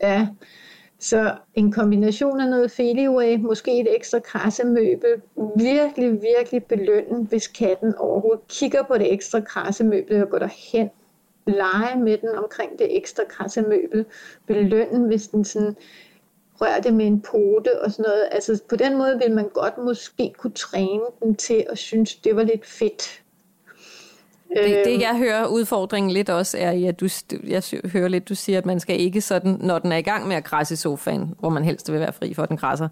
ja, 0.00 0.28
så 0.98 1.34
en 1.54 1.72
kombination 1.72 2.40
af 2.40 2.48
noget 2.48 2.70
failyway, 2.70 3.36
måske 3.36 3.80
et 3.80 3.94
ekstra 3.96 4.18
krassemøbel, 4.18 5.22
virkelig, 5.56 6.22
virkelig 6.22 6.64
belønne, 6.64 7.24
hvis 7.24 7.46
katten 7.46 7.94
overhovedet 7.94 8.48
kigger 8.48 8.82
på 8.82 8.98
det 8.98 9.12
ekstra 9.12 9.40
krassemøbel 9.40 10.22
og 10.22 10.28
går 10.28 10.38
derhen, 10.38 10.90
lege 11.46 11.98
med 12.00 12.18
den 12.18 12.28
omkring 12.28 12.78
det 12.78 12.96
ekstra 12.96 13.22
krassemøbel, 13.28 14.04
belønne, 14.46 15.06
hvis 15.06 15.28
den 15.28 15.44
sådan 15.44 15.76
rører 16.60 16.80
det 16.80 16.94
med 16.94 17.06
en 17.06 17.20
pote 17.20 17.82
og 17.82 17.90
sådan 17.90 18.02
noget. 18.10 18.28
Altså 18.30 18.62
på 18.68 18.76
den 18.76 18.98
måde 18.98 19.20
vil 19.24 19.34
man 19.34 19.48
godt 19.48 19.78
måske 19.78 20.32
kunne 20.38 20.52
træne 20.52 21.02
den 21.22 21.34
til 21.34 21.66
at 21.70 21.78
synes, 21.78 22.16
det 22.16 22.36
var 22.36 22.42
lidt 22.42 22.66
fedt. 22.66 23.22
Det, 24.54 24.82
det 24.84 25.00
jeg 25.00 25.18
hører 25.18 25.46
udfordringen 25.46 26.12
lidt 26.12 26.30
også 26.30 26.58
er, 26.58 26.88
at 26.88 27.00
du, 27.00 27.08
jeg 27.46 27.62
hører 27.92 28.08
lidt, 28.08 28.28
du 28.28 28.34
siger, 28.34 28.58
at 28.58 28.66
man 28.66 28.80
skal 28.80 29.00
ikke 29.00 29.20
sådan, 29.20 29.56
når 29.60 29.78
den 29.78 29.92
er 29.92 29.96
i 29.96 30.02
gang 30.02 30.28
med 30.28 30.36
at 30.36 30.44
krasse 30.44 30.74
i 30.74 30.76
sofaen, 30.76 31.34
hvor 31.38 31.48
man 31.48 31.64
helst 31.64 31.92
vil 31.92 32.00
være 32.00 32.12
fri 32.12 32.34
for, 32.34 32.42
at 32.42 32.48
den 32.48 32.56
krasser, 32.56 32.88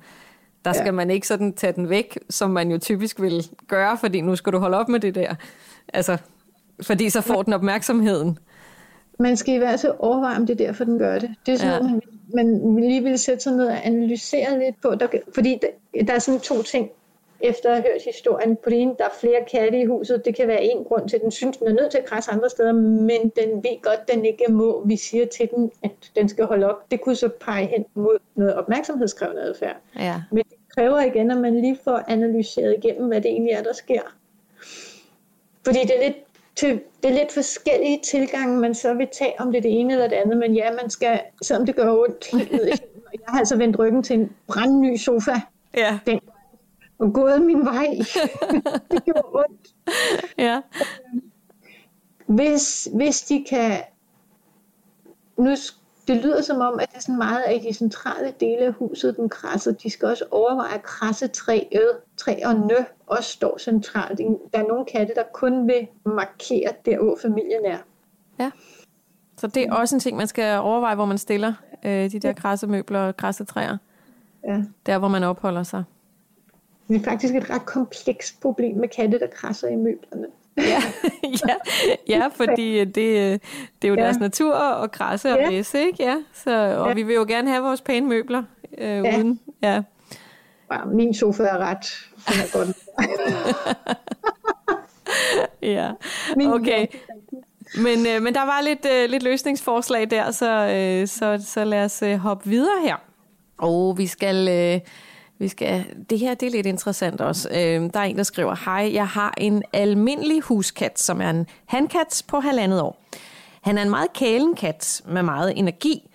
der 0.65 0.73
skal 0.73 0.85
ja. 0.85 0.93
man 0.93 1.11
ikke 1.11 1.27
sådan 1.27 1.53
tage 1.53 1.73
den 1.73 1.89
væk, 1.89 2.19
som 2.31 2.51
man 2.51 2.71
jo 2.71 2.79
typisk 2.79 3.21
vil 3.21 3.47
gøre, 3.69 3.99
fordi 3.99 4.21
nu 4.21 4.37
skal 4.37 4.53
du 4.53 4.59
holde 4.59 4.79
op 4.79 4.89
med 4.89 5.01
det 5.01 5.15
der. 5.15 5.35
Altså, 5.93 6.17
fordi 6.83 7.11
så 7.11 7.21
får 7.21 7.43
den 7.43 7.53
opmærksomheden. 7.53 8.39
Man 9.19 9.37
skal 9.37 9.55
i 9.55 9.59
hvert 9.59 9.81
fald 9.81 9.93
overveje, 9.99 10.37
om 10.37 10.47
det 10.47 10.61
er 10.61 10.67
derfor, 10.67 10.85
den 10.85 10.99
gør 10.99 11.19
det. 11.19 11.35
Det 11.47 11.55
er 11.55 11.59
sådan, 11.59 11.87
ja. 11.87 11.99
man, 12.35 12.75
man 12.75 12.85
lige 12.85 13.03
vil 13.03 13.19
sætte 13.19 13.43
sig 13.43 13.53
ned 13.53 13.67
og 13.67 13.87
analysere 13.87 14.59
lidt 14.59 14.81
på, 14.83 14.95
der, 14.95 15.07
fordi 15.35 15.59
der, 15.63 16.05
der 16.05 16.15
er 16.15 16.19
sådan 16.19 16.41
to 16.41 16.63
ting 16.63 16.91
efter 17.45 17.71
at 17.71 17.77
have 17.77 17.93
hørt 17.93 18.03
historien. 18.05 18.57
På 18.57 18.71
det 18.71 18.81
ene, 18.83 18.95
der 18.99 19.05
er 19.05 19.15
flere 19.21 19.45
katte 19.51 19.81
i 19.81 19.85
huset. 19.85 20.25
Det 20.25 20.37
kan 20.37 20.49
være 20.49 20.65
en 20.65 20.85
grund 20.85 21.09
til, 21.09 21.17
at 21.17 21.23
den 21.23 21.31
synes, 21.31 21.57
den 21.57 21.69
er 21.69 21.73
nødt 21.73 21.91
til 21.91 21.99
at 21.99 22.05
krasse 22.05 22.31
andre 22.31 22.51
steder, 22.51 22.73
men 22.73 23.33
den 23.37 23.65
ved 23.65 23.83
godt, 23.83 24.01
at 24.01 24.15
den 24.15 24.25
ikke 24.25 24.45
må. 24.49 24.87
Vi 24.87 24.97
siger 24.97 25.27
til 25.27 25.49
den, 25.57 25.71
at 25.83 25.91
den 26.17 26.29
skal 26.29 26.45
holde 26.45 26.71
op. 26.71 26.91
Det 26.91 27.01
kunne 27.01 27.17
så 27.17 27.29
pege 27.29 27.67
hen 27.67 27.85
mod 27.95 28.19
noget 28.35 28.55
opmærksomhedskrævende 28.55 29.43
adfærd. 29.43 29.77
Ja. 29.99 30.23
Men 30.31 30.45
det 30.45 30.57
kræver 30.77 31.01
igen, 31.01 31.31
at 31.31 31.37
man 31.37 31.61
lige 31.61 31.79
får 31.85 32.03
analyseret 32.09 32.75
igennem, 32.79 33.09
hvad 33.09 33.21
det 33.21 33.31
egentlig 33.31 33.53
er, 33.53 33.63
der 33.63 33.73
sker. 33.73 34.01
Fordi 35.65 35.79
det 35.79 35.97
er 35.97 36.05
lidt 36.05 36.17
til, 36.57 36.81
det 37.03 37.11
er 37.11 37.15
lidt 37.15 37.33
forskellige 37.33 38.01
tilgange, 38.05 38.61
man 38.61 38.75
så 38.75 38.95
vil 38.95 39.09
tage, 39.13 39.35
om 39.39 39.53
det 39.53 39.59
er 39.59 39.63
det 39.63 39.81
ene 39.81 39.93
eller 39.93 40.09
det 40.09 40.17
andet, 40.17 40.37
men 40.37 40.55
ja, 40.55 40.73
man 40.73 40.91
skal, 40.91 41.21
selvom 41.43 41.67
det 41.67 41.77
gør 41.77 41.93
ondt 41.93 42.31
helt 42.33 42.53
ned 42.53 42.67
Jeg 43.13 43.33
har 43.33 43.39
altså 43.39 43.57
vendt 43.57 43.79
ryggen 43.79 44.03
til 44.03 44.21
en 44.21 44.33
brandny 44.47 44.97
sofa. 44.97 45.41
Ja. 45.77 45.99
Den 46.07 46.21
og 47.05 47.13
gået 47.13 47.43
min 47.43 47.65
vej. 47.65 47.87
det 48.91 49.05
gjorde 49.05 49.29
ondt. 49.33 49.75
Ja. 50.39 50.61
Hvis, 52.27 52.89
hvis 52.95 53.23
de 53.23 53.45
kan... 53.51 53.83
Nu, 55.37 55.51
det 56.09 56.17
lyder 56.17 56.43
som 56.43 56.61
om, 56.61 56.79
at 56.81 56.89
det 56.89 56.97
er 56.97 57.01
sådan 57.01 57.19
meget 57.19 57.43
af 57.43 57.61
de 57.61 57.75
centrale 57.75 58.35
dele 58.41 58.67
af 58.67 58.73
huset, 58.73 59.17
den 59.17 59.29
krasser. 59.29 59.73
De 59.73 59.91
skal 59.91 60.09
også 60.09 60.25
overveje 60.31 60.75
at 60.75 60.83
krasse 60.83 61.29
træet, 61.29 61.91
træerne 62.17 62.87
også 63.07 63.31
står 63.31 63.59
centralt. 63.59 64.19
Der 64.53 64.59
er 64.59 64.69
nogle 64.69 64.85
katte, 64.85 65.15
der 65.15 65.23
kun 65.33 65.69
vil 65.69 65.89
markere 66.07 66.73
der, 66.85 67.03
hvor 67.03 67.19
familien 67.23 67.65
er. 67.65 67.79
Ja. 68.39 68.51
Så 69.37 69.47
det 69.47 69.63
er 69.63 69.73
også 69.75 69.97
en 69.97 70.01
ting, 70.01 70.17
man 70.17 70.27
skal 70.27 70.59
overveje, 70.59 70.95
hvor 70.95 71.05
man 71.05 71.19
stiller 71.19 71.55
øh, 71.85 72.13
de 72.13 72.19
der 72.19 72.33
krassemøbler 72.33 73.01
og 73.01 73.17
krassetræer. 73.17 73.77
Ja. 74.49 74.63
Der, 74.87 74.99
hvor 74.99 75.09
man 75.09 75.23
opholder 75.23 75.63
sig. 75.63 75.85
Det 76.89 76.97
er 76.97 77.05
faktisk 77.05 77.35
et 77.35 77.51
ret 77.51 77.67
komplekst 77.67 78.41
problem 78.41 78.77
med 78.77 78.89
katte, 78.89 79.19
der 79.19 79.27
krasser 79.27 79.69
i 79.69 79.77
møblerne. 79.77 80.27
ja, 80.57 80.83
ja, 81.49 81.55
ja, 82.09 82.27
fordi 82.27 82.79
det, 82.79 82.95
det 82.95 83.85
er 83.85 83.89
jo 83.89 83.95
ja. 83.95 84.03
deres 84.03 84.17
natur 84.17 84.55
at 84.55 84.93
krasse 84.93 85.33
og 85.33 85.39
ja. 85.39 85.49
væse, 85.49 85.79
ikke? 85.81 86.03
Ja, 86.03 86.17
så, 86.35 86.77
og 86.79 86.89
ja. 86.89 86.95
vi 86.95 87.03
vil 87.03 87.15
jo 87.15 87.25
gerne 87.29 87.51
have 87.51 87.63
vores 87.63 87.81
pæne 87.81 88.07
møbler 88.07 88.43
øh, 88.79 88.89
ja. 88.89 89.19
uden. 89.19 89.41
Ja. 89.63 89.83
Ja, 90.73 90.85
min 90.85 91.15
sofa 91.15 91.43
er 91.43 91.59
ret. 91.59 91.87
Den 92.29 92.41
er 92.45 92.59
godt. 92.59 92.77
ja, 95.63 95.91
okay. 96.55 96.87
Men, 97.77 98.07
øh, 98.07 98.23
men 98.23 98.35
der 98.35 98.45
var 98.45 98.61
lidt, 98.65 98.87
øh, 98.93 99.11
lidt 99.11 99.23
løsningsforslag 99.23 100.11
der, 100.11 100.31
så, 100.31 100.51
øh, 100.51 101.09
så, 101.09 101.45
så 101.47 101.65
lad 101.65 101.85
os 101.85 102.03
øh, 102.03 102.17
hoppe 102.17 102.51
videre 102.51 102.83
her. 102.83 102.97
Og 103.59 103.99
vi 103.99 104.07
skal... 104.07 104.49
Øh, 104.49 104.81
vi 105.39 105.49
skal, 105.49 105.85
det 106.11 106.19
her 106.19 106.35
det 106.35 106.47
er 106.47 106.51
lidt 106.51 106.67
interessant 106.67 107.21
også. 107.21 107.49
Øh, 107.49 107.91
der 107.95 108.01
er 108.01 108.05
en, 108.05 108.17
der 108.17 108.23
skriver, 108.23 108.57
hej, 108.65 108.91
jeg 108.95 109.09
har 109.09 109.35
en 109.39 109.63
almindelig 109.73 110.41
huskat, 110.41 111.01
som 111.01 111.21
er 111.21 111.31
en 111.31 111.47
handkat 111.67 112.23
på 112.29 112.41
halvandet 112.41 112.81
år. 112.81 113.03
Han 113.61 113.79
er 113.79 113.83
en 113.83 113.91
meget 113.91 114.13
kælen 114.13 114.55
kat 114.55 115.03
med 115.07 115.23
meget 115.23 115.59
energi, 115.59 116.11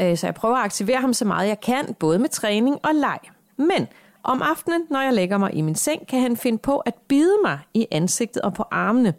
øh, 0.00 0.16
så 0.16 0.26
jeg 0.26 0.34
prøver 0.34 0.56
at 0.56 0.64
aktivere 0.64 1.00
ham 1.00 1.12
så 1.12 1.24
meget 1.24 1.48
jeg 1.48 1.60
kan, 1.60 1.94
både 1.98 2.18
med 2.18 2.28
træning 2.28 2.78
og 2.82 2.94
leg. 2.94 3.18
Men 3.56 3.88
om 4.22 4.42
aftenen, 4.42 4.82
når 4.90 5.00
jeg 5.00 5.14
lægger 5.14 5.38
mig 5.38 5.54
i 5.54 5.60
min 5.60 5.74
seng, 5.74 6.06
kan 6.06 6.20
han 6.20 6.36
finde 6.36 6.58
på 6.58 6.78
at 6.78 6.94
bide 7.08 7.36
mig 7.44 7.58
i 7.74 7.86
ansigtet 7.90 8.42
og 8.42 8.54
på 8.54 8.64
armene. 8.70 9.14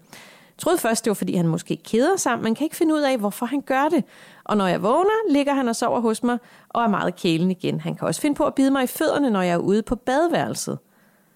troede 0.58 0.78
først, 0.78 1.06
det 1.06 1.10
var, 1.10 1.16
fordi 1.16 1.36
han 1.36 1.48
måske 1.48 1.78
keder 1.78 2.18
sig, 2.18 2.40
men 2.40 2.56
kan 2.56 2.63
ikke 2.63 2.76
finde 2.76 2.94
ud 2.96 3.02
af, 3.02 3.18
hvorfor 3.18 3.46
han 3.46 3.62
gør 3.62 3.90
det. 3.90 4.04
Og 4.47 4.57
når 4.57 4.67
jeg 4.67 4.83
vågner, 4.83 5.31
ligger 5.31 5.53
han 5.53 5.67
og 5.67 5.75
sover 5.75 5.99
hos 5.99 6.23
mig, 6.23 6.38
og 6.69 6.83
er 6.83 6.88
meget 6.88 7.15
kælen 7.15 7.51
igen. 7.51 7.79
Han 7.79 7.95
kan 7.95 8.07
også 8.07 8.21
finde 8.21 8.36
på 8.36 8.45
at 8.45 8.55
bide 8.55 8.71
mig 8.71 8.83
i 8.83 8.88
fødderne, 8.88 9.29
når 9.29 9.41
jeg 9.41 9.53
er 9.53 9.57
ude 9.57 9.83
på 9.83 9.95
badeværelset. 9.95 10.79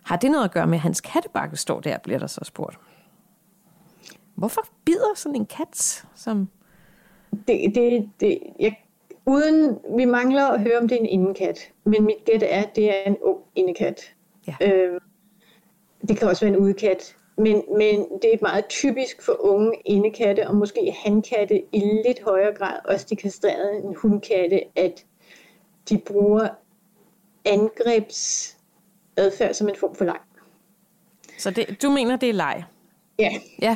Har 0.03 0.15
det 0.15 0.31
noget 0.31 0.45
at 0.45 0.51
gøre 0.51 0.67
med, 0.67 0.75
at 0.75 0.81
hans 0.81 1.01
kattebakke 1.01 1.57
står 1.57 1.79
der, 1.79 1.97
bliver 1.97 2.19
der 2.19 2.27
så 2.27 2.41
spurgt. 2.43 2.79
Hvorfor 4.35 4.61
bider 4.85 5.15
sådan 5.15 5.35
en 5.35 5.45
kat, 5.45 6.05
som... 6.15 6.49
Det, 7.47 7.75
det, 7.75 8.09
det, 8.19 8.39
jeg, 8.59 8.75
uden, 9.25 9.77
vi 9.97 10.05
mangler 10.05 10.45
at 10.47 10.61
høre, 10.61 10.77
om 10.77 10.87
det 10.87 10.95
er 10.95 10.99
en 10.99 11.05
indekat. 11.05 11.59
Men 11.83 12.03
mit 12.05 12.25
gæt 12.25 12.43
er, 12.43 12.61
at 12.61 12.75
det 12.75 12.89
er 12.89 13.03
en 13.05 13.17
ung 13.21 13.39
indekat. 13.55 14.13
Ja. 14.47 14.55
Øh, 14.61 15.01
det 16.07 16.17
kan 16.17 16.27
også 16.27 16.45
være 16.45 16.55
en 16.55 16.61
udekat. 16.61 17.15
Men, 17.41 17.63
men 17.77 18.05
det 18.21 18.33
er 18.33 18.37
meget 18.41 18.65
typisk 18.65 19.21
for 19.21 19.37
unge 19.39 19.73
indekatte, 19.85 20.47
og 20.47 20.55
måske 20.55 20.95
hankatte 21.05 21.61
i 21.73 21.79
lidt 22.05 22.23
højere 22.23 22.53
grad, 22.53 22.79
også 22.85 23.05
de 23.09 23.15
kastrerede 23.15 23.77
en 23.83 23.95
hundkatte, 23.95 24.61
at 24.75 25.05
de 25.89 25.97
bruger 25.97 26.47
angrebsadfærd 27.45 29.53
som 29.53 29.69
en 29.69 29.75
form 29.75 29.95
for 29.95 30.05
leg. 30.05 30.19
Så 31.37 31.51
det, 31.51 31.81
du 31.81 31.89
mener, 31.89 32.15
det 32.15 32.29
er 32.29 32.33
leg? 32.33 32.63
Ja. 33.19 33.31
Ja. 33.61 33.75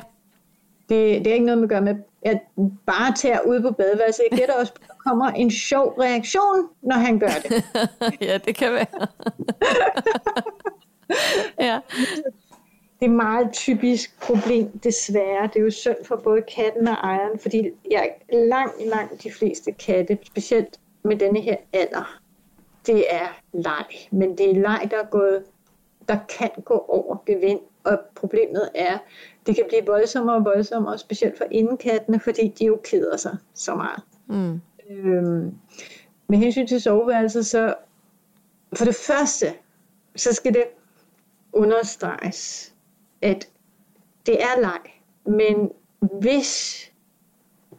Det, 0.90 1.26
det 1.26 1.28
er 1.28 1.34
ikke 1.34 1.46
noget, 1.46 1.60
man 1.60 1.70
gør 1.70 1.80
med 1.80 1.96
at 2.26 2.42
bare 2.86 3.14
tager 3.16 3.42
ud 3.42 3.62
på 3.62 3.72
badeværelset. 3.72 4.24
Jeg 4.32 4.40
gætter 4.40 4.56
også, 4.56 4.74
der 4.88 4.94
kommer 5.10 5.26
en 5.26 5.52
sjov 5.52 6.00
reaktion, 6.00 6.70
når 6.82 6.96
han 6.96 7.20
gør 7.20 7.28
det. 7.28 7.64
ja, 8.28 8.38
det 8.38 8.56
kan 8.56 8.74
være. 8.74 9.08
ja. 11.68 11.80
Det 13.00 13.06
er 13.06 13.10
et 13.10 13.16
meget 13.16 13.54
typisk 13.54 14.20
problem, 14.22 14.80
desværre. 14.80 15.48
Det 15.48 15.56
er 15.56 15.64
jo 15.64 15.72
synd 15.72 16.06
for 16.06 16.16
både 16.16 16.42
katten 16.42 16.88
og 16.88 16.94
ejeren, 16.94 17.40
fordi 17.40 17.72
jeg 17.92 18.12
langt, 18.34 18.86
langt 18.86 19.24
de 19.24 19.32
fleste 19.32 19.72
katte, 19.72 20.18
specielt 20.24 20.80
med 21.04 21.16
denne 21.16 21.42
her 21.42 21.56
alder, 21.74 22.20
det 22.86 23.06
er 23.10 23.28
leg. 23.54 23.86
Men 24.12 24.38
det 24.38 24.50
er 24.50 24.54
leg, 24.54 24.88
der 24.92 24.98
er 24.98 25.10
gået, 25.10 25.44
der 26.08 26.18
kan 26.40 26.50
gå 26.66 26.86
over 26.88 27.18
gevind. 27.26 27.60
Og 27.84 28.00
problemet 28.16 28.70
er, 28.76 28.98
det 29.46 29.56
kan 29.56 29.66
blive 29.68 29.86
voldsommere 29.86 30.36
og 30.36 30.46
voldsommere, 30.46 30.98
specielt 30.98 31.38
for 31.38 31.46
indekattene, 31.52 32.20
fordi 32.20 32.48
de 32.48 32.66
jo 32.66 32.80
keder 32.84 33.18
sig 33.18 33.38
så 33.54 33.76
meget. 33.76 34.02
Mm. 34.28 34.62
Øhm, 34.90 35.54
med 36.28 36.38
hensyn 36.38 36.68
til 36.68 36.82
soveværelset, 36.82 37.46
så 37.46 37.74
for 38.74 38.86
det 38.86 38.96
første, 38.96 39.46
så 40.16 40.34
skal 40.34 40.54
det 40.54 40.64
understreges, 41.54 42.75
at 43.26 43.50
det 44.26 44.42
er 44.44 44.62
leg, 44.62 44.80
men 45.26 45.72
hvis 46.20 46.82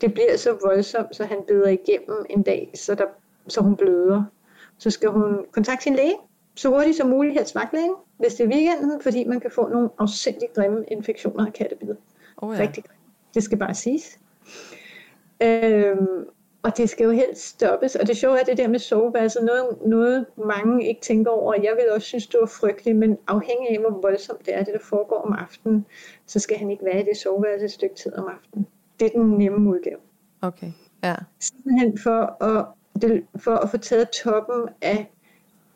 det 0.00 0.14
bliver 0.14 0.36
så 0.36 0.58
voldsomt, 0.64 1.16
så 1.16 1.24
han 1.24 1.38
beder 1.48 1.68
igennem 1.68 2.26
en 2.30 2.42
dag, 2.42 2.70
så, 2.74 2.94
der, 2.94 3.04
så 3.48 3.60
hun 3.60 3.76
bløder, 3.76 4.24
så 4.78 4.90
skal 4.90 5.08
hun 5.08 5.46
kontakte 5.52 5.82
sin 5.82 5.94
læge 5.94 6.16
så 6.54 6.68
hurtigt 6.68 6.96
som 6.96 7.08
muligt, 7.08 7.34
helst 7.34 7.54
vagtlægen, 7.54 7.94
hvis 8.18 8.34
det 8.34 8.44
er 8.44 8.48
weekenden, 8.48 9.02
fordi 9.02 9.24
man 9.24 9.40
kan 9.40 9.50
få 9.50 9.68
nogle 9.68 9.90
afsindig 9.98 10.48
grimme 10.54 10.84
infektioner 10.88 11.46
af 11.46 11.52
kattebid. 11.52 11.94
Oh 12.36 12.56
ja. 12.56 12.62
Rigtig 12.62 12.84
grimme. 12.84 13.02
Det 13.34 13.42
skal 13.42 13.58
bare 13.58 13.74
siges. 13.74 14.18
Øhm, 15.42 16.26
og 16.66 16.76
det 16.76 16.90
skal 16.90 17.04
jo 17.04 17.10
helst 17.10 17.42
stoppes. 17.42 17.94
Og 17.94 18.06
det 18.06 18.16
sjove 18.16 18.40
er 18.40 18.44
det 18.44 18.56
der 18.58 18.68
med 18.68 18.78
soveværelset, 18.78 19.44
noget, 19.44 19.78
noget 19.86 20.26
mange 20.46 20.88
ikke 20.88 21.00
tænker 21.00 21.30
over. 21.30 21.54
Jeg 21.54 21.72
vil 21.76 21.92
også 21.92 22.06
synes, 22.06 22.26
det 22.26 22.40
var 22.40 22.46
frygteligt, 22.46 22.96
men 22.96 23.18
afhængig 23.26 23.70
af, 23.70 23.80
hvor 23.80 24.00
voldsomt 24.02 24.46
det 24.46 24.54
er, 24.54 24.64
det 24.64 24.74
der 24.74 24.80
foregår 24.80 25.16
om 25.16 25.32
aftenen, 25.32 25.86
så 26.26 26.38
skal 26.38 26.56
han 26.56 26.70
ikke 26.70 26.84
være 26.84 27.00
i 27.00 27.04
det 27.04 27.16
soveværelse 27.16 27.64
et 27.64 27.72
stykke 27.72 27.94
tid 27.94 28.14
om 28.14 28.28
aftenen. 28.38 28.66
Det 29.00 29.06
er 29.06 29.10
den 29.10 29.30
nemme 29.30 29.70
udgave. 29.70 29.98
Okay, 30.42 30.72
ja. 31.04 31.14
Simpelthen 31.40 31.98
for 31.98 32.44
at, 32.44 32.66
for 33.36 33.54
at 33.54 33.70
få 33.70 33.76
taget 33.76 34.10
toppen 34.10 34.68
af 34.82 35.15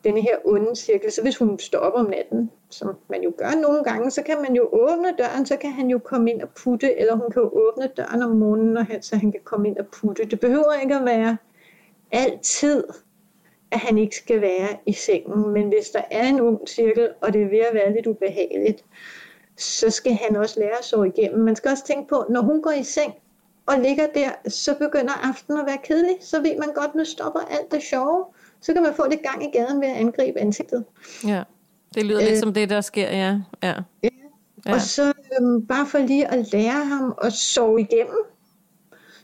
denne 0.03 0.21
her 0.21 0.37
onde 0.45 0.75
cirkel. 0.75 1.11
Så 1.11 1.21
hvis 1.21 1.37
hun 1.37 1.59
står 1.59 1.79
op 1.79 1.93
om 1.93 2.09
natten, 2.09 2.51
som 2.69 2.95
man 3.09 3.23
jo 3.23 3.33
gør 3.37 3.61
nogle 3.61 3.83
gange, 3.83 4.11
så 4.11 4.23
kan 4.23 4.41
man 4.41 4.55
jo 4.55 4.69
åbne 4.71 5.13
døren, 5.17 5.45
så 5.45 5.57
kan 5.57 5.71
han 5.71 5.89
jo 5.89 5.99
komme 5.99 6.31
ind 6.31 6.41
og 6.41 6.49
putte, 6.49 6.99
eller 6.99 7.15
hun 7.15 7.31
kan 7.31 7.41
jo 7.41 7.49
åbne 7.53 7.89
døren 7.97 8.21
om 8.21 8.31
morgenen, 8.31 8.77
og 8.77 8.85
han, 8.85 9.01
så 9.01 9.15
han 9.15 9.31
kan 9.31 9.41
komme 9.43 9.67
ind 9.67 9.77
og 9.77 9.85
putte. 9.87 10.25
Det 10.25 10.39
behøver 10.39 10.73
ikke 10.81 10.95
at 10.95 11.05
være 11.05 11.37
altid, 12.11 12.83
at 13.71 13.79
han 13.79 13.97
ikke 13.97 14.15
skal 14.15 14.41
være 14.41 14.67
i 14.85 14.93
sengen, 14.93 15.49
men 15.53 15.67
hvis 15.67 15.89
der 15.89 16.01
er 16.11 16.27
en 16.27 16.41
ung 16.41 16.67
cirkel, 16.67 17.09
og 17.21 17.33
det 17.33 17.41
er 17.41 17.49
ved 17.49 17.59
at 17.59 17.73
være 17.73 17.93
lidt 17.93 18.07
ubehageligt, 18.07 18.85
så 19.57 19.89
skal 19.89 20.13
han 20.13 20.35
også 20.35 20.59
lære 20.59 20.77
at 20.79 20.85
sove 20.85 21.07
igennem. 21.07 21.39
Man 21.39 21.55
skal 21.55 21.71
også 21.71 21.85
tænke 21.85 22.07
på, 22.07 22.25
når 22.29 22.41
hun 22.41 22.61
går 22.61 22.71
i 22.71 22.83
seng 22.83 23.13
og 23.65 23.79
ligger 23.79 24.07
der, 24.07 24.49
så 24.49 24.77
begynder 24.77 25.29
aftenen 25.29 25.59
at 25.59 25.65
være 25.65 25.77
kedelig, 25.83 26.17
så 26.19 26.41
ved 26.41 26.57
man 26.57 26.73
godt, 26.73 26.95
nu 26.95 27.05
stopper 27.05 27.39
alt 27.39 27.71
det 27.71 27.83
sjove 27.83 28.25
så 28.61 28.73
kan 28.73 28.83
man 28.83 28.93
få 28.93 29.09
lidt 29.09 29.21
gang 29.21 29.43
i 29.43 29.57
gaden 29.57 29.81
ved 29.81 29.87
at 29.87 29.95
angribe 29.95 30.39
ansigtet. 30.39 30.85
Ja, 31.27 31.43
det 31.95 32.05
lyder 32.05 32.21
øh, 32.21 32.27
lidt 32.27 32.39
som 32.39 32.53
det, 32.53 32.69
der 32.69 32.81
sker, 32.81 33.09
ja. 33.09 33.39
ja. 33.63 33.73
ja. 34.03 34.09
ja. 34.65 34.73
Og 34.73 34.81
så 34.81 35.13
øhm, 35.39 35.67
bare 35.67 35.87
for 35.87 35.97
lige 35.97 36.27
at 36.27 36.53
lære 36.53 36.85
ham 36.85 37.15
at 37.21 37.33
sove 37.33 37.81
igennem, 37.81 38.25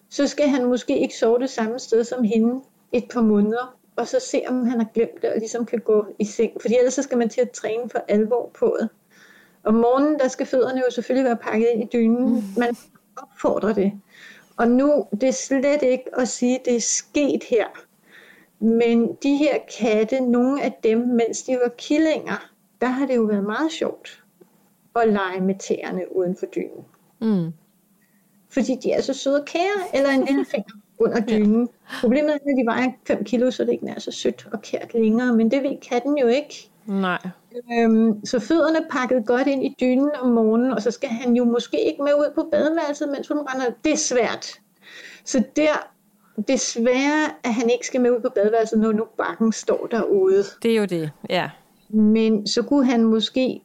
så 0.10 0.28
skal 0.28 0.47
han 0.50 0.65
måske 0.65 1.00
ikke 1.00 1.15
sove 1.15 1.39
det 1.39 1.50
samme 1.50 1.80
sted 1.80 2.04
som 2.04 2.23
hende 2.23 2.62
et 2.91 3.06
par 3.13 3.21
måneder, 3.21 3.78
og 3.95 4.08
så 4.08 4.19
se, 4.19 4.41
om 4.47 4.65
han 4.65 4.80
har 4.80 4.88
glemt 4.93 5.21
det, 5.21 5.30
og 5.30 5.36
ligesom 5.38 5.65
kan 5.65 5.80
gå 5.80 6.06
i 6.19 6.26
seng. 6.26 6.52
Fordi 6.62 6.78
ellers 6.78 6.93
så 6.93 7.04
skal 7.04 7.17
man 7.17 7.30
til 7.30 7.41
at 7.41 7.52
træne 7.52 7.89
for 7.89 8.00
alvor 8.08 8.52
på 8.60 8.78
det. 8.80 8.89
Om 9.63 9.73
morgenen, 9.73 10.19
der 10.19 10.28
skal 10.28 10.45
fødderne 10.45 10.82
jo 10.86 10.91
selvfølgelig 10.91 11.26
være 11.26 11.38
pakket 11.38 11.67
ind 11.73 11.84
i 11.84 11.88
dynen. 11.93 12.34
Mm. 12.34 12.43
Man 12.58 12.76
opfordrer 13.17 13.73
det. 13.73 13.91
Og 14.58 14.67
nu, 14.67 15.08
det 15.12 15.23
er 15.23 15.32
slet 15.32 15.84
ikke 15.84 16.04
at 16.17 16.28
sige, 16.28 16.60
at 16.60 16.65
det 16.65 16.76
er 16.76 16.82
sket 16.82 17.43
her. 17.43 17.87
Men 18.59 19.17
de 19.23 19.35
her 19.35 19.57
katte, 19.79 20.19
nogle 20.19 20.63
af 20.63 20.79
dem, 20.83 20.97
mens 20.97 21.43
de 21.43 21.53
var 21.63 21.71
killinger, 21.77 22.49
der 22.81 22.87
har 22.87 23.05
det 23.05 23.15
jo 23.15 23.21
været 23.21 23.43
meget 23.43 23.71
sjovt 23.71 24.23
at 24.95 25.13
lege 25.13 25.41
med 25.41 25.55
tæerne 25.59 26.01
uden 26.15 26.37
for 26.39 26.45
dynen. 26.45 26.85
Mm. 27.21 27.53
Fordi 28.49 28.75
de 28.83 28.91
er 28.91 29.01
så 29.01 29.13
søde 29.13 29.39
og 29.39 29.45
kære, 29.45 29.79
eller 29.93 30.09
en 30.09 30.25
lille 30.25 30.45
finger 30.45 30.73
under 30.99 31.19
dynen. 31.19 31.61
Ja. 31.61 31.99
Problemet 32.01 32.29
er, 32.29 32.35
at 32.35 32.57
de 32.57 32.65
vejer 32.65 32.91
5 33.07 33.23
kilo, 33.23 33.51
så 33.51 33.63
det 33.63 33.71
ikke 33.71 33.87
er 33.87 33.99
så 33.99 34.11
sødt 34.11 34.47
og 34.51 34.61
kært 34.61 34.93
længere, 34.93 35.35
men 35.35 35.51
det 35.51 35.63
ved 35.63 35.81
katten 35.89 36.17
jo 36.17 36.27
ikke. 36.27 36.69
Nej. 36.85 37.29
Øhm, 37.73 38.25
så 38.25 38.39
fødderne 38.39 38.85
pakket 38.89 39.25
godt 39.25 39.47
ind 39.47 39.65
i 39.65 39.75
dynen 39.79 40.11
om 40.21 40.29
morgenen, 40.29 40.71
og 40.71 40.81
så 40.81 40.91
skal 40.91 41.09
han 41.09 41.35
jo 41.35 41.43
måske 41.43 41.81
ikke 41.81 42.03
med 42.03 42.13
ud 42.13 42.31
på 42.35 42.47
badeværelset, 42.51 43.09
mens 43.09 43.27
hun 43.27 43.37
render. 43.37 43.65
Det 43.83 43.93
er 43.93 43.97
svært. 43.97 44.47
Så 45.25 45.43
der 45.55 45.91
desværre, 46.47 47.30
at 47.43 47.54
han 47.54 47.69
ikke 47.69 47.86
skal 47.86 48.02
med 48.02 48.12
ud 48.12 48.19
på 48.19 48.30
badeværelset, 48.30 48.80
når 48.80 48.91
nu 48.91 49.06
bakken 49.17 49.52
står 49.52 49.88
derude. 49.91 50.43
Det 50.63 50.71
er 50.71 50.76
jo 50.76 50.86
det, 50.86 51.12
ja. 51.30 51.50
Men 51.89 52.47
så 52.47 52.62
kunne 52.62 52.86
han 52.86 53.04
måske, 53.04 53.62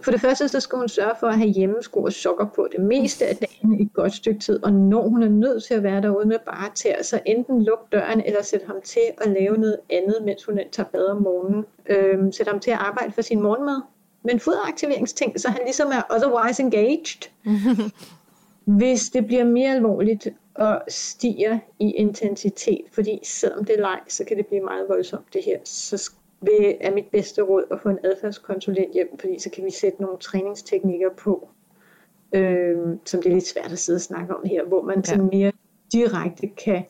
for 0.00 0.10
det 0.10 0.20
første, 0.20 0.48
så 0.48 0.60
skal 0.60 0.78
hun 0.78 0.88
sørge 0.88 1.14
for 1.20 1.26
at 1.26 1.38
have 1.38 1.50
hjemmesko 1.50 2.02
og 2.02 2.12
sokker 2.12 2.46
på 2.56 2.68
det 2.76 2.84
meste 2.84 3.26
af 3.26 3.36
dagen 3.36 3.80
i 3.80 3.82
et 3.82 3.92
godt 3.92 4.14
stykke 4.14 4.40
tid, 4.40 4.64
og 4.64 4.72
når 4.72 5.08
hun 5.08 5.22
er 5.22 5.28
nødt 5.28 5.64
til 5.64 5.74
at 5.74 5.82
være 5.82 6.02
derude 6.02 6.28
med 6.28 6.38
bare 6.46 6.70
til, 6.74 6.94
så 7.02 7.20
enten 7.26 7.62
lukke 7.62 7.84
døren, 7.92 8.22
eller 8.26 8.42
sætte 8.42 8.66
ham 8.66 8.76
til 8.84 9.00
at 9.20 9.30
lave 9.30 9.56
noget 9.56 9.78
andet, 9.90 10.16
mens 10.24 10.44
hun 10.44 10.60
tager 10.72 10.88
bad 10.88 11.06
om 11.06 11.22
morgenen. 11.22 11.64
Øhm, 11.86 12.32
sætte 12.32 12.50
ham 12.50 12.60
til 12.60 12.70
at 12.70 12.78
arbejde 12.80 13.12
for 13.12 13.22
sin 13.22 13.42
morgenmad. 13.42 13.80
Men 14.24 14.40
fodaktiveringsting, 14.40 15.40
så 15.40 15.48
han 15.48 15.60
ligesom 15.64 15.88
er 15.88 16.02
otherwise 16.14 16.62
engaged. 16.62 17.30
Hvis 18.78 19.10
det 19.10 19.26
bliver 19.26 19.44
mere 19.44 19.74
alvorligt, 19.74 20.28
og 20.54 20.82
stiger 20.88 21.58
i 21.78 21.90
intensitet, 21.90 22.84
fordi 22.92 23.20
selvom 23.22 23.64
det 23.64 23.74
er 23.74 23.80
leg, 23.80 24.00
så 24.08 24.24
kan 24.24 24.36
det 24.36 24.46
blive 24.46 24.62
meget 24.62 24.88
voldsomt 24.88 25.32
det 25.32 25.44
her. 25.44 25.58
Så 25.64 26.12
vil, 26.40 26.76
er 26.80 26.94
mit 26.94 27.06
bedste 27.12 27.42
råd 27.42 27.64
at 27.70 27.80
få 27.82 27.88
en 27.88 27.98
adfærdskonsulent 28.04 28.94
hjem, 28.94 29.18
fordi 29.18 29.38
så 29.38 29.50
kan 29.50 29.64
vi 29.64 29.70
sætte 29.70 30.02
nogle 30.02 30.18
træningsteknikker 30.18 31.10
på, 31.18 31.48
øh, 32.32 32.76
som 33.04 33.22
det 33.22 33.30
er 33.30 33.34
lidt 33.34 33.46
svært 33.46 33.72
at 33.72 33.78
sidde 33.78 33.96
og 33.96 34.00
snakke 34.00 34.36
om 34.36 34.42
her, 34.44 34.64
hvor 34.64 34.82
man 34.82 34.96
ja. 34.96 35.02
sådan 35.02 35.28
mere 35.32 35.52
direkte 35.92 36.46
kan 36.48 36.84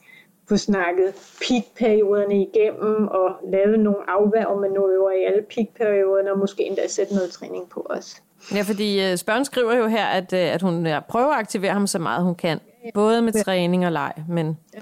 få 0.49 0.57
snakket 0.57 1.15
peakperioderne 1.49 2.43
igennem 2.43 3.09
og 3.09 3.37
lave 3.53 3.77
nogle 3.77 4.11
afværgemanøvrer 4.11 5.13
i 5.13 5.25
alle 5.25 5.43
peakperioderne 5.43 6.33
og 6.33 6.39
måske 6.39 6.63
endda 6.63 6.89
sætte 6.89 7.15
noget 7.15 7.31
træning 7.31 7.69
på 7.69 7.87
os. 7.91 8.23
Ja, 8.55 8.63
fordi 8.63 9.13
uh, 9.13 9.17
spørgen 9.17 9.45
skriver 9.45 9.75
jo 9.75 9.87
her, 9.87 10.05
at, 10.05 10.33
uh, 10.33 10.39
at 10.39 10.63
hun 10.63 10.89
prøver 11.09 11.29
at 11.29 11.39
aktivere 11.39 11.73
ham 11.73 11.87
så 11.87 11.99
meget 11.99 12.25
hun 12.25 12.35
kan. 12.35 12.61
Både 12.95 13.23
med 13.23 13.45
træning 13.45 13.87
og 13.87 13.93
leg, 13.93 14.13
men 14.29 14.59
ja. 14.75 14.79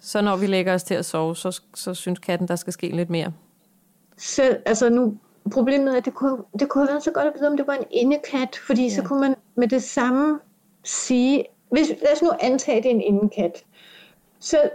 så 0.00 0.20
når 0.20 0.36
vi 0.36 0.46
lægger 0.46 0.74
os 0.74 0.82
til 0.82 0.94
at 0.94 1.04
sove, 1.04 1.36
så, 1.36 1.60
så 1.74 1.94
synes 1.94 2.18
katten, 2.18 2.48
der 2.48 2.56
skal 2.56 2.72
ske 2.72 2.88
lidt 2.88 3.10
mere. 3.10 3.32
Selv, 4.16 4.56
altså 4.66 4.88
nu, 4.88 5.18
problemet 5.52 5.92
er, 5.92 5.96
at 5.96 6.04
det 6.04 6.14
kunne, 6.14 6.38
det 6.58 6.68
kunne 6.68 6.84
have 6.84 6.92
været 6.92 7.02
så 7.02 7.10
godt 7.10 7.26
at 7.26 7.32
vide, 7.38 7.48
om 7.48 7.56
det 7.56 7.66
var 7.66 7.74
en 7.74 7.84
indekat, 7.90 8.56
fordi 8.66 8.82
ja. 8.82 8.94
så 8.94 9.02
kunne 9.02 9.20
man 9.20 9.34
med 9.54 9.68
det 9.68 9.82
samme 9.82 10.40
sige, 10.84 11.44
hvis, 11.70 11.88
lad 11.88 12.12
os 12.12 12.22
nu 12.22 12.30
antage, 12.40 12.78
at 12.78 12.82
det 12.82 12.90
er 12.90 12.94
en 12.94 13.00
indekat, 13.00 13.64
så 14.38 14.70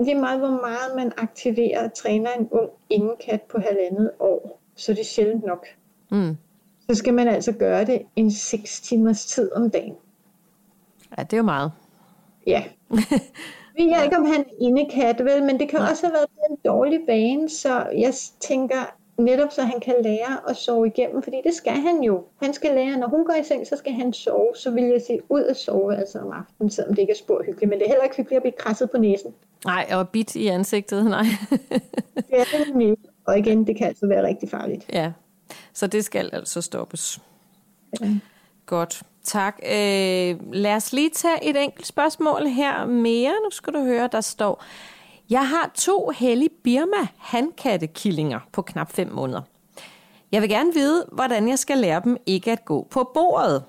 lige 0.00 0.14
meget 0.14 0.38
hvor 0.38 0.50
meget 0.50 0.96
man 0.96 1.12
aktiverer 1.16 1.84
og 1.84 1.94
træner 1.94 2.30
en 2.32 2.48
ung 2.50 2.70
indekat 2.90 3.42
på 3.42 3.58
halvandet 3.58 4.10
år, 4.20 4.60
så 4.76 4.92
er 4.92 4.96
det 4.96 5.06
sjældent 5.06 5.44
nok. 5.44 5.66
Mm. 6.10 6.36
Så 6.90 6.94
skal 6.94 7.14
man 7.14 7.28
altså 7.28 7.52
gøre 7.52 7.84
det 7.84 8.02
en 8.16 8.30
6 8.30 8.80
timers 8.80 9.26
tid 9.26 9.52
om 9.52 9.70
dagen. 9.70 9.94
Ja, 11.18 11.22
det 11.22 11.32
er 11.32 11.36
jo 11.36 11.42
meget. 11.42 11.72
Ja. 12.46 12.64
Vi 13.76 13.82
ved 13.82 14.04
ikke, 14.04 14.16
om 14.16 14.24
han 14.24 14.40
er 14.40 14.54
indekat, 14.60 15.24
vel, 15.24 15.42
men 15.42 15.60
det 15.60 15.68
kan 15.68 15.80
også 15.80 16.06
have 16.06 16.12
været 16.12 16.50
en 16.50 16.56
dårlig 16.64 17.00
vane, 17.06 17.48
så 17.48 17.86
jeg 17.96 18.14
tænker 18.40 18.94
netop, 19.18 19.52
så 19.52 19.62
han 19.62 19.80
kan 19.80 19.94
lære 20.02 20.50
at 20.50 20.56
sove 20.56 20.86
igennem, 20.86 21.22
fordi 21.22 21.36
det 21.44 21.54
skal 21.54 21.72
han 21.72 22.02
jo. 22.02 22.24
Han 22.42 22.54
skal 22.54 22.74
lære, 22.74 22.96
når 22.96 23.08
hun 23.08 23.24
går 23.24 23.34
i 23.34 23.44
seng, 23.44 23.66
så 23.66 23.76
skal 23.76 23.92
han 23.92 24.12
sove, 24.12 24.48
så 24.54 24.70
vil 24.70 24.84
jeg 24.84 25.02
sige 25.06 25.20
ud 25.28 25.42
at 25.42 25.56
sove 25.56 25.96
altså 25.96 26.18
om 26.18 26.32
aftenen, 26.32 26.70
selvom 26.70 26.94
det 26.94 27.02
ikke 27.02 27.10
er 27.10 27.16
spor 27.16 27.42
hyggeligt, 27.46 27.70
men 27.70 27.78
det 27.78 27.84
er 27.84 27.90
heller 27.90 28.04
ikke 28.04 28.16
hyggeligt 28.16 28.36
at 28.36 28.42
blive 28.42 28.54
krasset 28.58 28.90
på 28.90 28.98
næsen. 28.98 29.34
Nej, 29.64 29.86
og 29.92 30.08
bit 30.08 30.36
i 30.36 30.46
ansigtet, 30.46 31.04
nej. 31.16 31.24
det 32.16 32.40
er 32.40 32.44
det 32.44 32.68
nemlig. 32.68 32.96
Og 33.26 33.38
igen, 33.38 33.66
det 33.66 33.76
kan 33.76 33.86
altså 33.86 34.06
være 34.06 34.26
rigtig 34.26 34.50
farligt. 34.50 34.86
Ja, 34.92 35.12
så 35.72 35.86
det 35.86 36.04
skal 36.04 36.30
altså 36.32 36.60
stoppes. 36.60 37.20
Ja. 38.00 38.06
Godt. 38.66 39.02
Tak. 39.24 39.58
Øh, 39.66 40.52
lad 40.52 40.74
os 40.76 40.92
lige 40.92 41.10
tage 41.10 41.44
et 41.44 41.62
enkelt 41.62 41.86
spørgsmål 41.86 42.46
her 42.46 42.86
mere. 42.86 43.32
Nu 43.44 43.50
skal 43.50 43.72
du 43.72 43.84
høre, 43.84 44.08
der 44.12 44.20
står, 44.20 44.64
jeg 45.30 45.48
har 45.48 45.70
to 45.74 46.12
hellige 46.16 46.50
Birma 46.64 47.06
handkattekillinger 47.18 48.40
på 48.52 48.62
knap 48.62 48.92
5 48.92 49.12
måneder. 49.12 49.40
Jeg 50.32 50.42
vil 50.42 50.50
gerne 50.50 50.74
vide, 50.74 51.06
hvordan 51.12 51.48
jeg 51.48 51.58
skal 51.58 51.78
lære 51.78 52.00
dem 52.04 52.16
ikke 52.26 52.52
at 52.52 52.64
gå 52.64 52.86
på 52.90 53.10
bordet. 53.14 53.64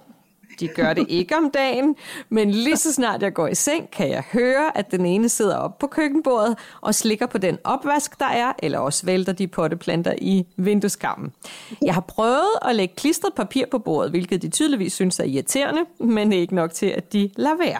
De 0.59 0.67
gør 0.67 0.93
det 0.93 1.05
ikke 1.09 1.37
om 1.37 1.51
dagen, 1.51 1.95
men 2.29 2.51
lige 2.51 2.77
så 2.77 2.93
snart 2.93 3.21
jeg 3.21 3.33
går 3.33 3.47
i 3.47 3.55
seng, 3.55 3.91
kan 3.91 4.09
jeg 4.09 4.23
høre, 4.33 4.77
at 4.77 4.91
den 4.91 5.05
ene 5.05 5.29
sidder 5.29 5.57
op 5.57 5.79
på 5.79 5.87
køkkenbordet 5.87 6.57
og 6.81 6.95
slikker 6.95 7.25
på 7.25 7.37
den 7.37 7.57
opvask, 7.63 8.19
der 8.19 8.25
er, 8.25 8.53
eller 8.59 8.79
også 8.79 9.05
vælter 9.05 9.33
de 9.33 9.47
potteplanter 9.47 10.13
i 10.17 10.45
vindueskammen. 10.55 11.33
Jeg 11.81 11.93
har 11.93 12.01
prøvet 12.01 12.51
at 12.61 12.75
lægge 12.75 12.95
klistret 12.95 13.33
papir 13.33 13.65
på 13.71 13.79
bordet, 13.79 14.11
hvilket 14.11 14.41
de 14.41 14.49
tydeligvis 14.49 14.93
synes 14.93 15.19
er 15.19 15.23
irriterende, 15.23 15.81
men 15.99 16.33
ikke 16.33 16.55
nok 16.55 16.73
til, 16.73 16.85
at 16.85 17.13
de 17.13 17.29
lader 17.35 17.57
være. 17.57 17.79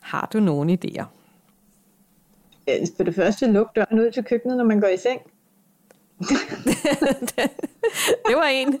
Har 0.00 0.28
du 0.32 0.40
nogle 0.40 0.78
idéer? 0.84 1.04
For 2.96 3.04
det 3.04 3.14
første, 3.14 3.46
luk 3.46 3.76
døren 3.76 4.00
ud 4.00 4.10
til 4.10 4.24
køkkenet, 4.24 4.56
når 4.56 4.64
man 4.64 4.80
går 4.80 4.88
i 4.88 4.96
seng. 4.96 5.20
det 8.26 8.36
var 8.36 8.44
en. 8.44 8.80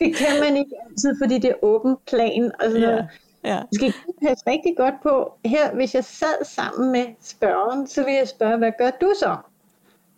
det 0.00 0.16
kan 0.16 0.40
man 0.40 0.56
ikke 0.56 0.74
altid, 0.86 1.14
fordi 1.22 1.38
det 1.38 1.50
er 1.50 1.64
åben 1.64 1.96
plan. 2.06 2.52
Og 2.60 2.70
sådan 2.70 2.82
ja. 2.82 3.04
Ja. 3.44 3.58
Du 3.58 3.66
skal 3.72 3.94
passe 4.22 4.44
rigtig 4.46 4.76
godt 4.76 4.94
på. 5.02 5.32
Her, 5.44 5.74
hvis 5.74 5.94
jeg 5.94 6.04
sad 6.04 6.44
sammen 6.44 6.92
med 6.92 7.06
spørgeren, 7.20 7.86
så 7.86 8.04
vil 8.04 8.14
jeg 8.14 8.28
spørge, 8.28 8.56
hvad 8.58 8.72
gør 8.78 8.90
du 9.00 9.12
så? 9.18 9.36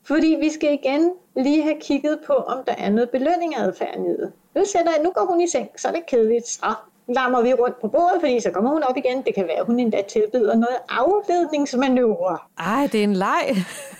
Fordi 0.04 0.36
vi 0.40 0.50
skal 0.50 0.72
igen 0.72 1.12
lige 1.36 1.62
have 1.62 1.76
kigget 1.80 2.18
på, 2.26 2.32
om 2.32 2.64
der 2.66 2.74
er 2.78 2.90
noget 2.90 3.10
belønning 3.10 3.56
af 3.56 3.62
adfærden 3.62 4.16
Nu, 4.54 4.64
sætter 4.64 4.92
jeg, 4.96 5.00
nu 5.04 5.10
går 5.14 5.26
hun 5.30 5.40
i 5.40 5.48
seng, 5.48 5.68
så 5.76 5.88
er 5.88 5.92
det 5.92 6.06
kedeligt. 6.06 6.48
Så 6.48 6.74
lammer 7.08 7.42
vi 7.42 7.52
rundt 7.52 7.80
på 7.80 7.88
bordet, 7.88 8.20
fordi 8.20 8.40
så 8.40 8.50
kommer 8.50 8.70
hun 8.70 8.82
op 8.82 8.96
igen. 8.96 9.22
Det 9.22 9.34
kan 9.34 9.44
være, 9.44 9.58
at 9.58 9.66
hun 9.66 9.80
endda 9.80 10.02
tilbyder 10.08 10.54
noget 10.54 10.76
afledningsmanøvre. 10.88 12.38
Ej, 12.58 12.88
det 12.92 13.00
er 13.00 13.04
en 13.04 13.16
leg. 13.16 13.46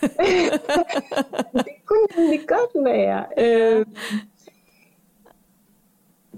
det 1.67 1.75
kunne 1.87 2.31
det 2.33 2.41
godt 2.49 2.85
være. 2.85 3.25
Øh, 3.39 3.87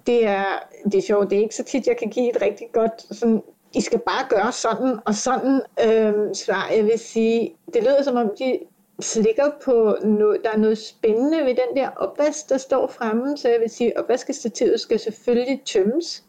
det 0.07 0.27
er, 0.27 0.45
det 0.85 0.95
er 0.95 1.03
sjovt, 1.03 1.31
det 1.31 1.39
er 1.39 1.43
ikke 1.43 1.55
så 1.55 1.65
tit, 1.65 1.87
jeg 1.87 1.97
kan 1.97 2.09
give 2.11 2.37
et 2.37 2.43
rigtig 2.43 2.67
godt, 2.73 3.17
sådan, 3.17 3.43
I 3.75 3.81
skal 3.81 3.99
bare 3.99 4.29
gøre 4.29 4.53
sådan 4.53 4.99
og 5.07 5.15
sådan 5.15 5.63
øh, 5.87 6.35
svar. 6.35 6.71
Jeg 6.77 6.85
vil 6.85 6.99
sige, 6.99 7.55
det 7.75 7.83
lyder 7.83 8.03
som 8.03 8.17
om, 8.17 8.31
de 8.39 8.59
slikker 9.01 9.51
på 9.65 9.97
noget, 10.05 10.41
der 10.45 10.51
er 10.51 10.57
noget 10.57 10.79
spændende 10.79 11.39
ved 11.39 11.55
den 11.55 11.77
der 11.77 11.89
opvask, 11.97 12.49
der 12.49 12.59
står 12.59 12.87
fremme, 12.87 13.37
så 13.37 13.49
jeg 13.49 13.61
vil 13.61 13.71
sige, 13.71 13.99
opvaskestativet 13.99 14.81
skal 14.81 14.99
selvfølgelig 14.99 15.63
tømmes, 15.65 16.25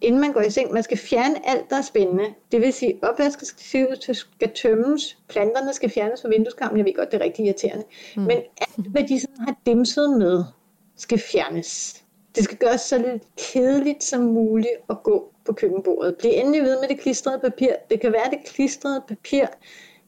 inden 0.00 0.20
man 0.20 0.32
går 0.32 0.40
i 0.40 0.50
seng. 0.50 0.72
Man 0.72 0.82
skal 0.82 0.98
fjerne 0.98 1.48
alt, 1.48 1.70
der 1.70 1.76
er 1.76 1.82
spændende. 1.82 2.24
Det 2.52 2.60
vil 2.60 2.72
sige, 2.72 2.98
opvaskestativet 3.02 4.04
skal 4.14 4.50
tømmes, 4.54 5.18
planterne 5.28 5.72
skal 5.72 5.90
fjernes 5.90 6.22
fra 6.22 6.28
vindueskarmen, 6.28 6.78
jeg 6.78 6.86
ved 6.86 6.94
godt, 6.94 7.12
det 7.12 7.20
er 7.20 7.24
rigtig 7.24 7.44
irriterende, 7.44 7.84
mm. 8.16 8.22
men 8.22 8.36
alt, 8.60 8.86
hvad 8.86 9.02
de 9.02 9.20
sådan 9.20 9.36
har 9.38 9.56
dimset 9.66 10.18
med, 10.18 10.44
skal 10.96 11.18
fjernes. 11.18 12.02
Det 12.34 12.44
skal 12.44 12.58
gøres 12.58 12.80
så 12.80 12.98
lidt 12.98 13.22
kedeligt 13.36 14.04
som 14.04 14.22
muligt 14.22 14.74
at 14.90 15.02
gå 15.02 15.32
på 15.44 15.52
køkkenbordet. 15.52 16.16
Bliv 16.18 16.30
endelig 16.34 16.62
ved 16.62 16.80
med 16.80 16.88
det 16.88 17.00
klistrede 17.00 17.38
papir. 17.38 17.72
Det 17.90 18.00
kan 18.00 18.12
være 18.12 18.30
det 18.30 18.38
klistrede 18.44 19.02
papir 19.08 19.46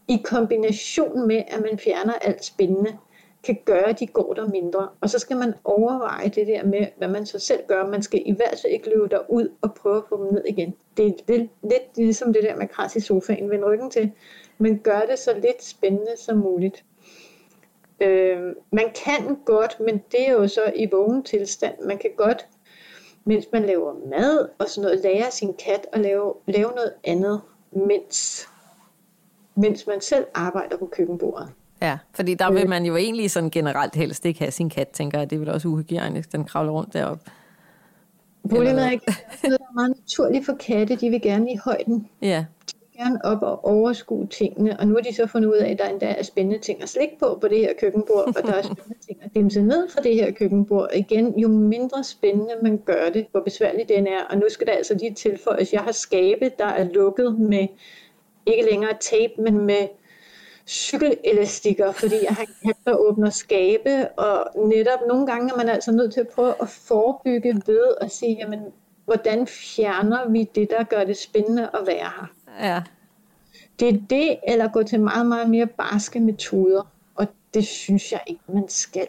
i 0.08 0.20
kombination 0.24 1.26
med, 1.26 1.42
at 1.48 1.61
man 1.61 1.78
fjerner 1.78 2.12
alt 2.12 2.44
spændende, 2.44 2.98
kan 3.44 3.58
gøre, 3.64 3.88
at 3.88 4.00
de 4.00 4.06
går 4.06 4.35
der 4.35 4.48
mindre. 4.48 4.88
Og 5.00 5.11
så 5.11 5.18
skal 5.18 5.37
man 5.37 5.54
overveje 5.64 6.28
det 6.28 6.46
der 6.46 6.64
med, 6.64 6.87
hvad 6.98 7.08
man 7.08 7.26
så 7.26 7.38
selv 7.38 7.61
gør. 7.68 7.87
Man 7.87 8.02
skal 8.02 8.22
i 8.26 8.32
hvert 8.32 8.58
fald 8.62 8.72
ikke 8.72 8.88
løbe 8.88 9.08
derud 9.08 9.48
og 9.62 9.74
prøve 9.74 9.96
at 9.96 10.02
få 10.08 10.24
dem 10.24 10.32
ned 10.32 10.44
igen. 10.48 10.74
Det 10.96 11.06
er 11.06 11.12
lidt, 11.28 11.50
lidt 11.62 11.96
ligesom 11.96 12.32
det 12.32 12.42
der 12.42 12.56
med 12.56 12.68
kras 12.68 12.96
i 12.96 13.00
sofaen. 13.00 13.50
Vend 13.50 13.64
ryggen 13.64 13.90
til. 13.90 14.12
Men 14.58 14.78
gør 14.78 15.00
det 15.00 15.18
så 15.18 15.35
lidt 15.35 15.64
spændende 15.64 16.16
som 16.16 16.38
muligt. 16.38 16.85
Øh, 18.02 18.54
man 18.72 18.84
kan 19.04 19.36
godt, 19.44 19.80
men 19.80 20.02
det 20.12 20.28
er 20.28 20.32
jo 20.32 20.48
så 20.48 20.72
i 20.76 20.88
vågen 20.92 21.22
tilstand, 21.22 21.74
man 21.86 21.98
kan 21.98 22.10
godt, 22.16 22.46
mens 23.24 23.46
man 23.52 23.62
laver 23.62 23.94
mad 24.10 24.48
og 24.58 24.68
sådan 24.68 24.82
noget, 24.82 25.00
lære 25.04 25.30
sin 25.30 25.54
kat 25.64 25.86
at 25.92 26.00
lave, 26.00 26.34
lave 26.46 26.70
noget 26.70 26.92
andet, 27.04 27.40
mens, 27.72 28.48
mens 29.54 29.86
man 29.86 30.00
selv 30.00 30.26
arbejder 30.34 30.76
på 30.76 30.86
køkkenbordet. 30.86 31.48
Ja, 31.82 31.98
fordi 32.14 32.34
der 32.34 32.50
vil 32.50 32.62
øh. 32.62 32.68
man 32.68 32.84
jo 32.84 32.96
egentlig 32.96 33.30
sådan 33.30 33.50
generelt 33.50 33.94
helst 33.94 34.26
ikke 34.26 34.40
have 34.40 34.50
sin 34.50 34.70
kat, 34.70 34.88
tænker 34.88 35.18
jeg. 35.18 35.30
Det 35.30 35.36
er 35.36 35.40
vel 35.40 35.48
også 35.48 35.68
uhygienisk, 35.68 36.32
den 36.32 36.44
kravler 36.44 36.72
rundt 36.72 36.92
deroppe. 36.92 37.30
Problemet 38.48 38.86
er 38.86 38.90
ikke, 38.90 39.06
det 39.42 39.52
er 39.52 39.74
meget 39.74 39.96
naturligt 39.96 40.46
for 40.46 40.56
katte, 40.60 40.96
de 40.96 41.10
vil 41.10 41.22
gerne 41.22 41.52
i 41.52 41.56
højden. 41.64 42.08
Ja 42.22 42.44
gerne 42.96 43.24
op 43.24 43.42
og 43.42 43.64
overskue 43.64 44.26
tingene, 44.26 44.81
og 44.81 44.87
nu 44.87 44.94
har 44.94 45.00
de 45.00 45.14
så 45.14 45.26
fundet 45.26 45.48
ud 45.48 45.57
af, 45.57 45.70
at 45.70 45.78
der 45.78 45.88
endda 45.88 46.07
er 46.07 46.22
spændende 46.22 46.59
ting 46.59 46.83
at 46.83 46.88
slikke 46.88 47.18
på 47.18 47.38
på 47.40 47.48
det 47.48 47.59
her 47.59 47.72
køkkenbord, 47.81 48.37
og 48.37 48.42
der 48.42 48.52
er 48.52 48.62
spændende 48.62 49.07
ting 49.07 49.22
at 49.22 49.35
dimse 49.35 49.62
ned 49.62 49.88
fra 49.88 50.00
det 50.00 50.14
her 50.14 50.31
køkkenbord. 50.31 50.90
Igen, 50.94 51.38
jo 51.38 51.48
mindre 51.48 52.05
spændende 52.05 52.55
man 52.62 52.78
gør 52.78 53.09
det, 53.14 53.26
hvor 53.31 53.40
besværligt 53.40 53.88
den 53.88 54.07
er, 54.07 54.24
og 54.31 54.37
nu 54.37 54.46
skal 54.48 54.66
der 54.66 54.72
altså 54.72 54.94
lige 54.94 55.14
tilføjes, 55.14 55.72
jeg 55.72 55.81
har 55.81 55.92
skabe, 55.92 56.50
der 56.59 56.66
er 56.66 56.85
lukket 56.85 57.38
med 57.38 57.66
ikke 58.46 58.64
længere 58.70 58.94
tape, 59.00 59.33
men 59.38 59.66
med 59.66 59.88
cykelelastikker, 60.66 61.92
fordi 61.92 62.14
jeg 62.22 62.35
har 62.35 62.46
kat, 62.64 62.76
der 62.85 62.96
åbner 62.96 63.31
skabe, 63.31 64.09
og 64.09 64.68
netop 64.68 65.00
nogle 65.09 65.26
gange 65.26 65.52
er 65.52 65.57
man 65.57 65.68
altså 65.68 65.92
nødt 65.92 66.12
til 66.12 66.20
at 66.20 66.28
prøve 66.28 66.55
at 66.61 66.68
forebygge 66.68 67.62
ved 67.66 67.94
at 68.00 68.11
sige, 68.11 68.37
jamen, 68.40 68.61
hvordan 69.05 69.46
fjerner 69.46 70.31
vi 70.31 70.50
det, 70.55 70.70
der 70.70 70.83
gør 70.85 71.05
det 71.05 71.16
spændende 71.16 71.62
at 71.74 71.81
være 71.87 72.11
her? 72.20 72.33
Ja. 72.60 72.82
Det 73.80 73.88
er 73.88 73.98
det, 74.10 74.38
eller 74.48 74.68
gå 74.68 74.82
til 74.82 75.00
meget, 75.00 75.26
meget 75.26 75.50
mere 75.50 75.66
barske 75.66 76.20
metoder. 76.20 76.82
Og 77.14 77.26
det 77.54 77.66
synes 77.66 78.12
jeg 78.12 78.20
ikke, 78.26 78.42
man 78.48 78.68
skal. 78.68 79.06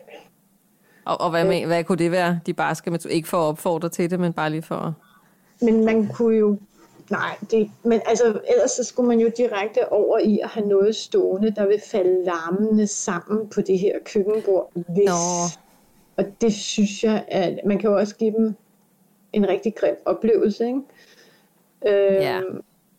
Og, 1.05 1.21
og 1.21 1.29
hvad, 1.29 1.45
med, 1.45 1.65
hvad 1.65 1.83
kunne 1.83 1.97
det 1.97 2.11
være, 2.11 2.39
de 2.45 2.53
barske 2.53 2.91
metoder? 2.91 3.15
Ikke 3.15 3.27
for 3.27 3.37
at 3.37 3.43
opfordre 3.43 3.89
til 3.89 4.11
det, 4.11 4.19
men 4.19 4.33
bare 4.33 4.49
lige 4.49 4.61
for 4.61 4.95
Men 5.61 5.85
man 5.85 6.07
kunne 6.07 6.37
jo... 6.37 6.57
Nej, 7.11 7.37
det, 7.51 7.71
men 7.83 8.01
altså, 8.05 8.25
ellers 8.25 8.71
så 8.71 8.83
skulle 8.83 9.07
man 9.07 9.19
jo 9.19 9.31
direkte 9.37 9.91
over 9.91 10.19
i 10.19 10.39
at 10.39 10.49
have 10.49 10.67
noget 10.67 10.95
stående, 10.95 11.51
der 11.51 11.67
vil 11.67 11.81
falde 11.91 12.25
larmende 12.25 12.87
sammen 12.87 13.49
på 13.49 13.61
det 13.61 13.79
her 13.79 13.99
køkkenbord. 14.05 14.71
Hvis, 14.73 15.05
Nå. 15.05 15.13
Og 16.17 16.25
det 16.41 16.53
synes 16.53 17.03
jeg, 17.03 17.25
at 17.27 17.59
man 17.65 17.79
kan 17.79 17.89
jo 17.89 17.97
også 17.97 18.15
give 18.15 18.31
dem 18.31 18.55
en 19.33 19.47
rigtig 19.49 19.75
grim 19.75 19.95
oplevelse. 20.05 20.67
Ikke? 20.67 20.79
Øhm, 21.87 22.21
ja. 22.21 22.41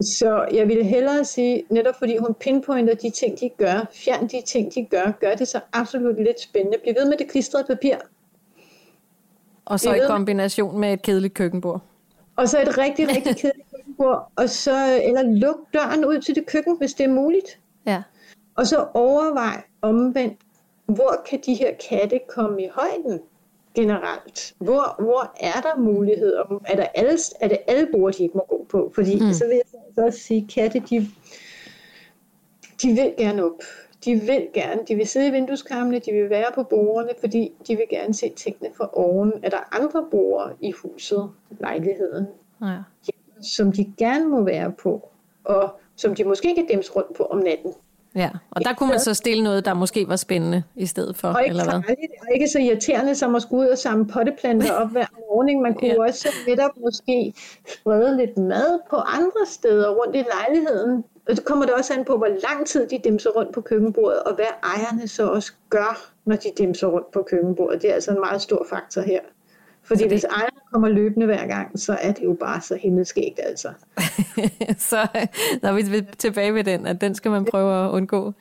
Så 0.00 0.48
jeg 0.52 0.68
ville 0.68 0.84
hellere 0.84 1.24
sige, 1.24 1.64
netop 1.70 1.94
fordi 1.98 2.16
hun 2.16 2.34
pinpointer 2.34 2.94
de 2.94 3.10
ting, 3.10 3.40
de 3.40 3.48
gør, 3.48 3.86
fjern 3.92 4.28
de 4.28 4.42
ting, 4.46 4.74
de 4.74 4.84
gør, 4.84 5.12
gør 5.20 5.34
det 5.34 5.48
så 5.48 5.60
absolut 5.72 6.16
lidt 6.22 6.40
spændende. 6.40 6.78
Bliv 6.82 6.94
ved 6.94 7.08
med 7.08 7.18
det 7.18 7.28
klistrede 7.28 7.64
papir. 7.64 7.96
Og 9.64 9.80
så 9.80 9.94
i 9.94 9.98
kombination 10.06 10.80
med 10.80 10.92
et 10.92 11.02
kedeligt 11.02 11.34
køkkenbord. 11.34 11.80
Og 12.36 12.48
så 12.48 12.62
et 12.62 12.78
rigtig, 12.78 13.08
rigtig 13.08 13.36
kedeligt 13.42 13.70
køkkenbord. 13.76 14.32
Og 14.36 14.50
så, 14.50 15.00
eller 15.02 15.22
luk 15.22 15.56
døren 15.74 16.04
ud 16.04 16.20
til 16.20 16.34
det 16.34 16.46
køkken, 16.46 16.78
hvis 16.78 16.94
det 16.94 17.04
er 17.04 17.10
muligt. 17.10 17.60
Ja. 17.86 18.02
Og 18.54 18.66
så 18.66 18.86
overvej 18.94 19.62
omvendt, 19.82 20.38
hvor 20.86 21.24
kan 21.30 21.40
de 21.46 21.54
her 21.54 21.70
katte 21.90 22.20
komme 22.28 22.62
i 22.62 22.68
højden? 22.72 23.20
Generelt. 23.74 24.54
Hvor, 24.58 25.02
hvor 25.02 25.32
er 25.40 25.60
der 25.60 25.80
muligheder? 25.80 26.60
Er, 26.64 26.76
der 26.76 26.86
alle, 26.94 27.18
er 27.40 27.48
det 27.48 27.58
alle 27.66 27.88
bord, 27.92 28.12
de 28.12 28.22
ikke 28.22 28.36
må 28.36 28.44
gå 28.48 28.66
på? 28.68 28.92
Fordi 28.94 29.20
mm. 29.20 29.32
så 29.32 29.46
vil 29.46 29.54
jeg 29.54 29.80
så 29.94 30.04
også 30.04 30.18
sige, 30.18 30.48
katte, 30.54 30.82
de, 30.90 31.06
de 32.82 32.88
vil 32.88 33.14
gerne 33.18 33.44
op. 33.44 33.62
De 34.04 34.14
vil 34.14 34.48
gerne, 34.54 34.80
de 34.88 34.94
vil 34.94 35.06
sidde 35.06 35.28
i 35.28 35.30
vindueskarmene, 35.30 35.98
de 35.98 36.12
vil 36.12 36.30
være 36.30 36.52
på 36.54 36.62
bordene, 36.62 37.12
fordi 37.20 37.52
de 37.68 37.76
vil 37.76 37.86
gerne 37.90 38.14
se 38.14 38.28
tingene 38.36 38.74
fra 38.76 38.90
oven. 38.92 39.32
Er 39.42 39.50
der 39.50 39.82
andre 39.82 40.06
bord 40.10 40.52
i 40.60 40.70
huset, 40.70 41.30
lejligheden, 41.60 42.26
ja. 42.62 42.76
som 43.40 43.72
de 43.72 43.92
gerne 43.98 44.28
må 44.28 44.42
være 44.42 44.72
på, 44.72 45.08
og 45.44 45.70
som 45.96 46.14
de 46.14 46.24
måske 46.24 46.54
kan 46.54 46.66
dæmmes 46.66 46.96
rundt 46.96 47.16
på 47.16 47.24
om 47.24 47.38
natten? 47.38 47.74
Ja, 48.16 48.30
og 48.50 48.64
der 48.64 48.74
kunne 48.74 48.88
man 48.88 49.00
så 49.00 49.14
stille 49.14 49.44
noget, 49.44 49.64
der 49.64 49.74
måske 49.74 50.08
var 50.08 50.16
spændende 50.16 50.62
i 50.76 50.86
stedet 50.86 51.16
for, 51.16 51.28
og 51.28 51.42
ikke 51.42 51.50
eller 51.50 51.64
hvad? 51.64 51.72
Farligt, 51.72 52.12
og 52.20 52.26
ikke 52.34 52.48
så 52.48 52.58
irriterende 52.58 53.14
som 53.14 53.34
at 53.34 53.42
skulle 53.42 53.66
ud 53.66 53.72
og 53.72 53.78
samle 53.78 54.06
potteplanter 54.06 54.72
op 54.72 54.90
hver 54.90 55.06
morgen. 55.18 55.62
Man 55.62 55.74
kunne 55.74 55.90
ja. 55.90 56.02
også 56.02 56.28
netop 56.48 56.70
måske 56.76 57.34
sprede 57.68 58.16
lidt 58.16 58.38
mad 58.38 58.80
på 58.90 58.96
andre 58.96 59.46
steder 59.46 59.88
rundt 59.90 60.16
i 60.16 60.24
lejligheden. 60.34 61.04
Og 61.28 61.36
så 61.36 61.42
kommer 61.42 61.64
det 61.64 61.74
også 61.74 61.94
an 61.94 62.04
på, 62.04 62.16
hvor 62.16 62.28
lang 62.48 62.66
tid 62.66 62.88
de 62.88 62.98
dimser 63.04 63.30
rundt 63.30 63.52
på 63.52 63.60
køkkenbordet, 63.60 64.22
og 64.22 64.34
hvad 64.34 64.52
ejerne 64.62 65.08
så 65.08 65.26
også 65.26 65.52
gør, 65.70 66.10
når 66.24 66.36
de 66.36 66.48
dimser 66.58 66.86
rundt 66.86 67.10
på 67.10 67.22
køkkenbordet. 67.22 67.82
Det 67.82 67.90
er 67.90 67.94
altså 67.94 68.10
en 68.10 68.20
meget 68.20 68.42
stor 68.42 68.66
faktor 68.70 69.00
her. 69.00 69.20
Fordi 69.82 70.02
det... 70.02 70.10
hvis 70.10 70.24
ejerne 70.24 70.53
kommer 70.74 70.88
løbende 70.88 71.26
hver 71.26 71.46
gang, 71.46 71.80
så 71.80 71.96
er 72.02 72.12
det 72.12 72.24
jo 72.24 72.36
bare 72.40 72.60
så 72.60 72.74
himmelskægt 72.74 73.40
altså. 73.42 73.68
så 74.90 75.06
når 75.62 75.72
vi 75.72 75.96
er 75.96 76.02
tilbage 76.18 76.54
ved 76.54 76.64
den, 76.64 76.86
at 76.86 77.00
den 77.00 77.14
skal 77.14 77.30
man 77.30 77.44
prøve 77.44 77.84
at 77.84 77.90
undgå. 77.90 78.32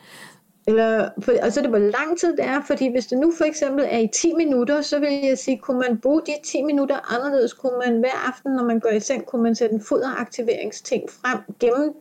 Eller, 0.67 1.09
for, 1.21 1.31
altså 1.41 1.61
det 1.61 1.69
hvor 1.69 1.77
lang 1.77 2.19
tid 2.19 2.37
det 2.37 2.45
er, 2.45 2.61
fordi 2.67 2.91
hvis 2.91 3.05
det 3.05 3.17
nu 3.17 3.33
for 3.37 3.45
eksempel 3.45 3.85
er 3.89 3.99
i 3.99 4.07
10 4.13 4.33
minutter, 4.33 4.81
så 4.81 4.99
vil 4.99 5.09
jeg 5.23 5.37
sige, 5.37 5.57
kunne 5.57 5.79
man 5.79 5.97
bruge 5.97 6.21
de 6.25 6.31
10 6.43 6.63
minutter 6.63 7.15
anderledes, 7.15 7.53
kunne 7.53 7.77
man 7.85 7.99
hver 7.99 8.27
aften, 8.27 8.51
når 8.51 8.63
man 8.63 8.79
går 8.79 8.89
i 8.89 8.99
seng, 8.99 9.25
kunne 9.25 9.43
man 9.43 9.55
sætte 9.55 9.75
en 9.75 9.81
foderaktiveringsting 9.81 11.03
frem, 11.09 11.39
gemme 11.59 11.93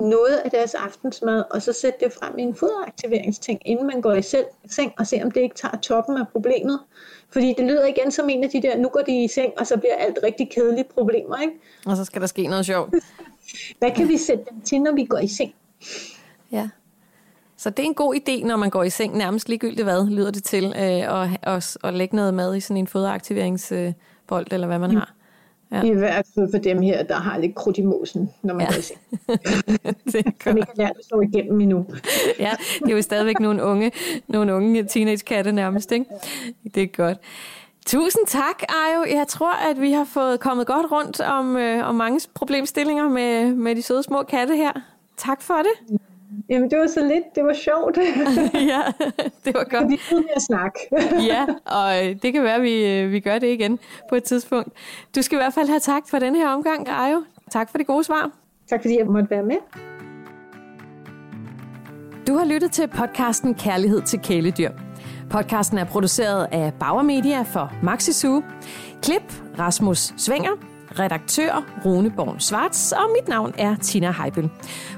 noget 0.00 0.36
af 0.44 0.50
deres 0.50 0.74
aftensmad, 0.74 1.44
og 1.50 1.62
så 1.62 1.72
sætte 1.72 2.04
det 2.04 2.12
frem 2.12 2.38
i 2.38 2.42
en 2.42 2.54
foderaktiveringsting, 2.54 3.60
inden 3.64 3.86
man 3.86 4.00
går 4.00 4.12
i 4.12 4.22
seng, 4.22 4.92
og 4.98 5.06
se 5.06 5.20
om 5.24 5.30
det 5.30 5.40
ikke 5.40 5.56
tager 5.56 5.76
toppen 5.76 6.16
af 6.16 6.28
problemet. 6.28 6.80
Fordi 7.32 7.54
det 7.58 7.66
lyder 7.66 7.86
igen 7.86 8.10
som 8.10 8.28
en 8.28 8.44
af 8.44 8.50
de 8.50 8.62
der, 8.62 8.76
nu 8.76 8.88
går 8.88 9.00
de 9.00 9.24
i 9.24 9.28
seng, 9.28 9.52
og 9.58 9.66
så 9.66 9.76
bliver 9.76 9.94
alt 9.94 10.18
rigtig 10.22 10.50
kedelige 10.50 10.84
problemer, 10.94 11.36
ikke? 11.36 11.54
Og 11.86 11.96
så 11.96 12.04
skal 12.04 12.20
der 12.20 12.26
ske 12.26 12.46
noget 12.46 12.66
sjovt. 12.66 12.94
Hvad 13.78 13.90
kan 13.90 14.08
vi 14.08 14.16
sætte 14.16 14.44
dem 14.50 14.60
til, 14.60 14.80
når 14.80 14.92
vi 14.92 15.04
går 15.04 15.18
i 15.18 15.28
seng? 15.28 15.54
Ja. 16.52 16.68
Så 17.56 17.70
det 17.70 17.78
er 17.78 17.86
en 17.86 17.94
god 17.94 18.14
idé, 18.14 18.46
når 18.46 18.56
man 18.56 18.70
går 18.70 18.82
i 18.82 18.90
seng, 18.90 19.16
nærmest 19.16 19.48
ligegyldigt 19.48 19.84
hvad, 19.84 20.10
lyder 20.10 20.30
det 20.30 20.44
til, 20.44 20.64
øh, 20.64 21.22
at, 21.22 21.28
at, 21.42 21.76
at 21.84 21.94
lægge 21.94 22.16
noget 22.16 22.34
mad 22.34 22.56
i 22.56 22.60
sådan 22.60 22.76
en 22.76 22.86
foderaktiveringsbold, 22.86 24.46
eller 24.52 24.66
hvad 24.66 24.78
man 24.78 24.90
har. 24.90 25.14
Ja. 25.72 25.82
I 25.82 25.90
hvert 25.90 26.26
fald 26.34 26.50
for 26.50 26.58
dem 26.58 26.82
her, 26.82 27.02
der 27.02 27.14
har 27.14 27.38
lidt 27.38 27.54
krudt 27.54 27.78
i 27.78 27.82
mosen, 27.82 28.30
når 28.42 28.54
man 28.54 28.66
ja. 28.70 28.80
seng. 28.80 29.00
det 30.12 30.26
er. 30.26 30.30
Som 30.44 30.56
ikke 30.56 30.68
har 30.68 30.74
lært 30.76 30.92
at 30.98 31.04
slå 31.08 31.20
igennem 31.20 31.60
endnu. 31.60 31.86
ja, 32.38 32.52
det 32.78 32.92
er 32.92 32.96
jo 32.96 33.02
stadigvæk 33.02 33.40
nogle 33.40 33.62
unge, 33.62 33.92
nogle 34.28 34.54
unge 34.54 34.84
teenage-katte 34.84 35.52
nærmest, 35.52 35.92
ikke? 35.92 36.04
Det 36.74 36.82
er 36.82 36.86
godt. 36.86 37.18
Tusind 37.86 38.26
tak, 38.26 38.62
Ajo. 38.62 39.16
Jeg 39.18 39.26
tror, 39.28 39.70
at 39.70 39.80
vi 39.80 39.92
har 39.92 40.04
fået 40.04 40.40
kommet 40.40 40.66
godt 40.66 40.92
rundt 40.92 41.20
om, 41.20 41.56
øh, 41.56 41.88
om 41.88 41.94
mange 41.94 42.20
problemstillinger 42.34 43.08
med, 43.08 43.54
med 43.54 43.76
de 43.76 43.82
søde 43.82 44.02
små 44.02 44.22
katte 44.22 44.56
her. 44.56 44.72
Tak 45.16 45.42
for 45.42 45.54
det. 45.54 46.00
Jamen, 46.48 46.70
det 46.70 46.78
var 46.78 46.86
så 46.86 47.00
lidt. 47.04 47.24
Det 47.34 47.44
var 47.44 47.54
sjovt. 47.54 47.96
ja, 48.72 48.82
det 49.44 49.54
var 49.54 49.64
godt. 49.70 49.90
Vi 49.90 50.00
er 50.10 50.36
at 50.36 50.42
snakke. 50.42 50.78
ja, 51.32 51.46
og 51.64 52.06
øh, 52.06 52.16
det 52.22 52.32
kan 52.32 52.42
være, 52.42 52.54
at 52.54 52.62
vi, 52.62 52.86
øh, 52.86 53.12
vi 53.12 53.20
gør 53.20 53.38
det 53.38 53.46
igen 53.52 53.78
på 54.08 54.14
et 54.14 54.24
tidspunkt. 54.24 54.68
Du 55.16 55.22
skal 55.22 55.36
i 55.36 55.40
hvert 55.40 55.54
fald 55.54 55.68
have 55.68 55.80
tak 55.80 56.02
for 56.08 56.18
den 56.18 56.34
her 56.34 56.48
omgang, 56.48 56.88
Ajo. 56.88 57.22
Tak 57.50 57.70
for 57.70 57.78
det 57.78 57.86
gode 57.86 58.04
svar. 58.04 58.30
Tak 58.70 58.80
fordi 58.82 58.98
jeg 58.98 59.06
måtte 59.06 59.30
være 59.30 59.42
med. 59.42 59.56
Du 62.26 62.34
har 62.34 62.44
lyttet 62.44 62.72
til 62.72 62.88
podcasten 62.88 63.54
Kærlighed 63.54 64.02
til 64.02 64.20
kæledyr. 64.20 64.70
Podcasten 65.30 65.78
er 65.78 65.84
produceret 65.84 66.46
af 66.52 66.72
Bauer 66.80 67.02
Media 67.02 67.42
for 67.42 67.72
Maxi 67.82 68.12
Zoo. 68.12 68.42
Klip 69.02 69.42
Rasmus 69.58 70.12
Svinger 70.16 70.67
redaktør 70.98 71.64
Rune 71.84 72.10
Born 72.10 72.40
Svarts, 72.40 72.92
og 72.92 73.10
mit 73.18 73.28
navn 73.28 73.54
er 73.58 73.76
Tina 73.76 74.10
Heibel. 74.10 74.50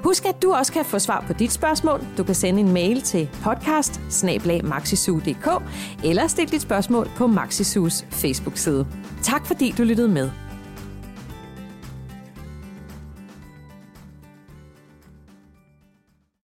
Husk, 0.05 0.25
at 0.25 0.43
du 0.43 0.53
også 0.53 0.73
kan 0.73 0.85
få 0.85 0.99
svar 0.99 1.25
på 1.27 1.33
dit 1.33 1.53
spørgsmål. 1.53 2.01
Du 2.19 2.25
kan 2.25 2.35
sende 2.35 2.61
en 2.61 2.73
mail 2.73 3.03
til 3.03 3.29
podcast 3.43 4.01
eller 6.05 6.27
stille 6.27 6.51
dit 6.51 6.63
spørgsmål 6.63 7.11
på 7.17 7.27
Maxisus 7.27 8.05
Facebook-side. 8.11 8.87
Tak 9.23 9.47
fordi 9.47 9.75
du 9.79 9.83
lyttede 9.83 10.09
med. 10.09 10.50